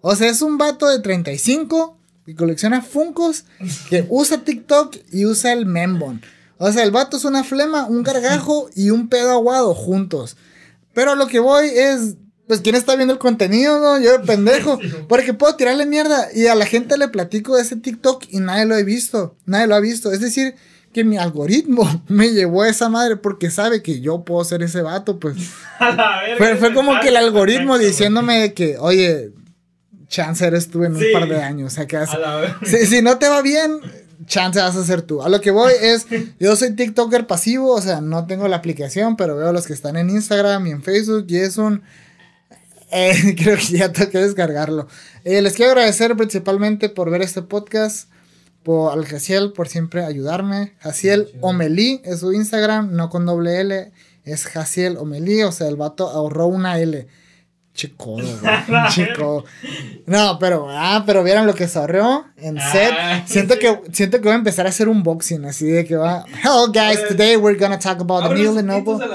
O 0.00 0.14
sea, 0.14 0.28
es 0.28 0.42
un 0.42 0.56
vato 0.58 0.88
de 0.88 1.00
35 1.00 1.96
y 2.26 2.34
colecciona 2.34 2.82
Funcos 2.82 3.44
que 3.90 4.06
usa 4.10 4.38
TikTok 4.44 4.96
y 5.12 5.26
usa 5.26 5.52
el 5.52 5.66
Membon. 5.66 6.22
O 6.58 6.72
sea, 6.72 6.84
el 6.84 6.90
vato 6.90 7.16
es 7.18 7.24
una 7.24 7.44
flema, 7.44 7.86
un 7.86 8.02
gargajo 8.02 8.70
y 8.74 8.90
un 8.90 9.08
pedo 9.08 9.30
aguado 9.32 9.74
juntos. 9.74 10.36
Pero 10.94 11.14
lo 11.14 11.26
que 11.26 11.38
voy 11.38 11.66
es, 11.68 12.14
pues, 12.46 12.62
¿quién 12.62 12.74
está 12.74 12.96
viendo 12.96 13.12
el 13.12 13.18
contenido, 13.18 13.78
no? 13.78 14.00
Yo 14.00 14.12
de 14.12 14.20
pendejo. 14.20 14.78
Porque 15.08 15.34
puedo 15.34 15.54
tirarle 15.56 15.84
mierda 15.84 16.28
y 16.34 16.46
a 16.46 16.54
la 16.54 16.64
gente 16.64 16.96
le 16.96 17.08
platico 17.08 17.56
de 17.56 17.62
ese 17.62 17.76
TikTok 17.76 18.24
y 18.30 18.40
nadie 18.40 18.64
lo 18.64 18.74
ha 18.74 18.82
visto. 18.82 19.36
Nadie 19.44 19.66
lo 19.66 19.74
ha 19.74 19.80
visto. 19.80 20.10
Es 20.12 20.20
decir, 20.20 20.54
que 20.96 21.04
mi 21.04 21.18
algoritmo 21.18 22.02
me 22.08 22.30
llevó 22.32 22.62
a 22.62 22.68
esa 22.70 22.88
madre 22.88 23.16
porque 23.16 23.50
sabe 23.50 23.82
que 23.82 24.00
yo 24.00 24.24
puedo 24.24 24.42
ser 24.44 24.62
ese 24.62 24.80
vato, 24.82 25.20
pues. 25.20 25.36
A 25.78 25.90
verga, 26.38 26.56
Fue, 26.56 26.72
como 26.72 26.98
que 27.00 27.08
el 27.08 27.16
algoritmo 27.16 27.76
diciéndome 27.78 28.38
de 28.40 28.54
que, 28.54 28.78
oye, 28.78 29.32
chance 30.08 30.44
eres 30.46 30.68
tú 30.70 30.84
en 30.84 30.94
un 30.94 31.00
Sí. 31.00 31.06
par 31.12 31.28
de 31.28 31.42
años. 31.42 31.72
O 31.72 31.76
sea, 31.76 31.86
que 31.86 31.98
A 31.98 32.06
si, 32.64 32.86
si 32.86 33.02
no 33.02 33.18
te 33.18 33.28
va 33.28 33.42
bien, 33.42 33.78
chance 34.26 34.58
vas 34.58 34.74
a 34.74 34.84
ser 34.84 35.02
tú. 35.02 35.22
A 35.22 35.28
lo 35.28 35.40
que 35.42 35.50
voy 35.50 35.72
es, 35.80 36.06
yo 36.40 36.56
soy 36.56 36.74
TikToker 36.74 37.26
pasivo, 37.26 37.72
o 37.74 37.80
sea, 37.82 38.00
no 38.00 38.26
tengo 38.26 38.48
la 38.48 38.56
aplicación, 38.56 39.16
pero 39.16 39.36
veo 39.36 39.52
los 39.52 39.66
que 39.66 39.74
están 39.74 39.96
en 39.96 40.08
Instagram 40.10 40.66
y 40.66 40.70
en 40.70 40.82
Facebook 40.82 41.26
y 41.28 41.36
es 41.36 41.58
un... 41.58 41.82
eh, 42.90 43.34
creo 43.36 43.56
que 43.58 43.78
ya 43.78 43.92
tengo 43.92 44.10
que 44.10 44.18
descargarlo. 44.18 44.88
Eh, 45.24 45.42
les 45.42 45.52
quiero 45.54 45.72
agradecer 45.72 46.16
principalmente 46.16 46.88
por 46.88 47.10
ver 47.10 47.20
este 47.20 47.42
podcast, 47.42 48.08
por 48.66 48.92
al 48.92 49.06
Jaciel 49.06 49.52
por 49.52 49.68
siempre 49.68 50.04
ayudarme. 50.04 50.74
Jaciel. 50.80 51.28
Omelí 51.40 52.02
es 52.04 52.18
su 52.20 52.32
Instagram, 52.32 52.96
no 52.96 53.08
con 53.10 53.24
doble 53.24 53.60
L, 53.60 53.92
es 54.24 54.44
Jaciel 54.44 54.96
Omelí, 54.96 55.44
o 55.44 55.52
sea, 55.52 55.68
el 55.68 55.76
vato 55.76 56.08
ahorró 56.08 56.48
una 56.48 56.80
L. 56.80 57.06
Chico, 57.74 58.16
chico. 58.90 59.44
No, 60.06 60.38
pero, 60.40 60.66
ah, 60.68 61.04
pero 61.06 61.22
vieron 61.22 61.46
lo 61.46 61.54
que 61.54 61.68
se 61.68 61.78
ahorró 61.78 62.24
en 62.38 62.58
Ah, 62.58 62.72
set. 62.72 62.92
Siento 63.28 63.56
que, 63.58 63.82
siento 63.92 64.16
que 64.16 64.24
voy 64.24 64.32
a 64.32 64.36
empezar 64.36 64.66
a 64.66 64.70
hacer 64.70 64.88
unboxing, 64.88 65.44
así 65.44 65.66
de 65.66 65.84
que 65.84 65.94
va. 65.94 66.24
Hello 66.42 66.66
guys, 66.72 67.06
today 67.06 67.36
we're 67.36 67.56
gonna 67.58 67.78
talk 67.78 68.00
about 68.00 68.24
the 68.28 68.34
meal 68.34 68.50
ojitos 68.56 68.64
Noble. 68.64 68.98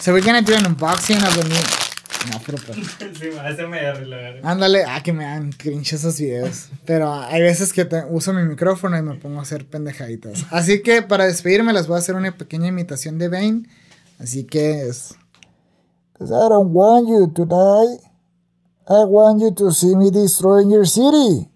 So 0.00 0.12
we're 0.12 0.20
gonna 0.24 0.42
do 0.42 0.54
an 0.54 0.64
unboxing 0.64 1.22
of 1.26 1.34
the 1.34 1.48
meal. 1.48 1.87
No, 2.30 2.40
pero 2.44 2.58
pues. 2.66 2.78
Sí, 3.18 3.26
me 3.68 3.80
verga. 3.80 4.40
Ándale, 4.50 4.84
ah, 4.84 5.02
que 5.02 5.12
me 5.12 5.24
dan 5.24 5.52
cringe 5.52 5.92
esos 5.94 6.18
videos. 6.18 6.68
Pero 6.84 7.12
hay 7.12 7.40
veces 7.42 7.72
que 7.72 7.84
te- 7.84 8.04
uso 8.10 8.32
mi 8.32 8.42
micrófono 8.42 8.98
y 8.98 9.02
me 9.02 9.14
pongo 9.14 9.38
a 9.38 9.42
hacer 9.42 9.66
pendejaditas. 9.66 10.44
Así 10.50 10.82
que 10.82 11.02
para 11.02 11.24
despedirme 11.26 11.72
les 11.72 11.86
voy 11.86 11.96
a 11.96 11.98
hacer 12.00 12.16
una 12.16 12.36
pequeña 12.36 12.68
imitación 12.68 13.18
de 13.18 13.28
Bane. 13.28 13.62
Así 14.18 14.44
que 14.44 14.88
es. 14.88 15.14
Cause 16.18 16.32
I 16.34 16.48
don't 16.48 16.70
want 16.74 17.08
you 17.08 17.28
to 17.32 17.44
die. 17.46 18.00
I 18.90 19.04
want 19.06 19.40
you 19.40 19.52
to 19.54 19.70
see 19.70 19.94
me 19.94 20.10
destroying 20.10 20.70
your 20.70 20.86
city. 20.86 21.48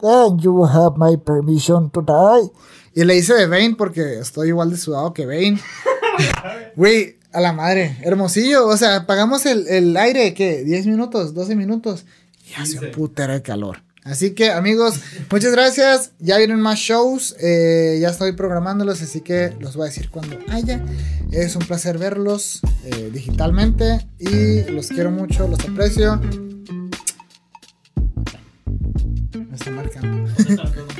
Then 0.00 0.38
you 0.40 0.52
will 0.52 0.68
have 0.68 0.96
my 0.96 1.16
permission 1.16 1.90
to 1.90 2.02
die. 2.02 2.50
Y 2.94 3.04
le 3.04 3.16
hice 3.16 3.34
de 3.34 3.46
Bane 3.46 3.76
porque 3.76 4.18
estoy 4.18 4.48
igual 4.48 4.70
de 4.70 4.76
sudado 4.76 5.12
que 5.14 5.24
Bane. 5.26 5.60
Güey, 6.76 7.18
a 7.32 7.40
la 7.40 7.52
madre, 7.52 7.96
hermosillo. 8.02 8.66
O 8.66 8.76
sea, 8.76 9.06
pagamos 9.06 9.46
el, 9.46 9.66
el 9.68 9.96
aire, 9.96 10.34
¿qué? 10.34 10.64
¿10 10.64 10.86
minutos? 10.86 11.34
¿12 11.34 11.56
minutos? 11.56 12.04
Y 12.48 12.54
hace 12.60 12.74
un 12.74 12.80
15. 12.80 12.96
putero 12.96 13.32
de 13.32 13.42
calor. 13.42 13.82
Así 14.04 14.32
que, 14.32 14.50
amigos, 14.50 14.96
muchas 15.30 15.52
gracias. 15.52 16.10
Ya 16.18 16.36
vienen 16.38 16.60
más 16.60 16.78
shows. 16.78 17.36
eh, 17.40 17.98
ya 18.00 18.08
estoy 18.10 18.32
programándolos, 18.32 19.00
así 19.00 19.20
que 19.20 19.54
los 19.60 19.76
voy 19.76 19.84
a 19.84 19.90
decir 19.90 20.10
cuando 20.10 20.38
haya. 20.48 20.84
Es 21.30 21.54
un 21.54 21.64
placer 21.64 21.98
verlos 21.98 22.60
eh, 22.84 23.10
digitalmente. 23.12 24.06
Y 24.18 24.62
los 24.72 24.88
quiero 24.88 25.12
mucho, 25.12 25.46
los 25.46 25.60
aprecio. 25.60 26.20
Me 29.34 29.54
está 29.54 29.70
marcando. 29.70 30.32